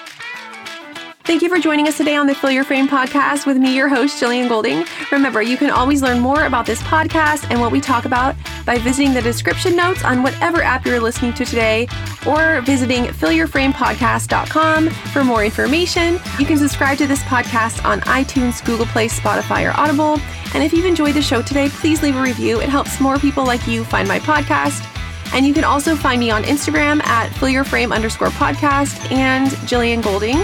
[1.23, 3.87] Thank you for joining us today on the Fill Your Frame podcast with me, your
[3.87, 4.85] host, Jillian Golding.
[5.11, 8.79] Remember, you can always learn more about this podcast and what we talk about by
[8.79, 11.87] visiting the description notes on whatever app you're listening to today
[12.27, 16.19] or visiting fillyourframepodcast.com for more information.
[16.39, 20.19] You can subscribe to this podcast on iTunes, Google Play, Spotify, or Audible.
[20.55, 22.59] And if you've enjoyed the show today, please leave a review.
[22.59, 24.87] It helps more people like you find my podcast.
[25.33, 30.43] And you can also find me on Instagram at fillyourframe underscore podcast and Jillian Golding.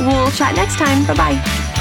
[0.00, 1.06] We'll chat next time.
[1.06, 1.73] Bye bye.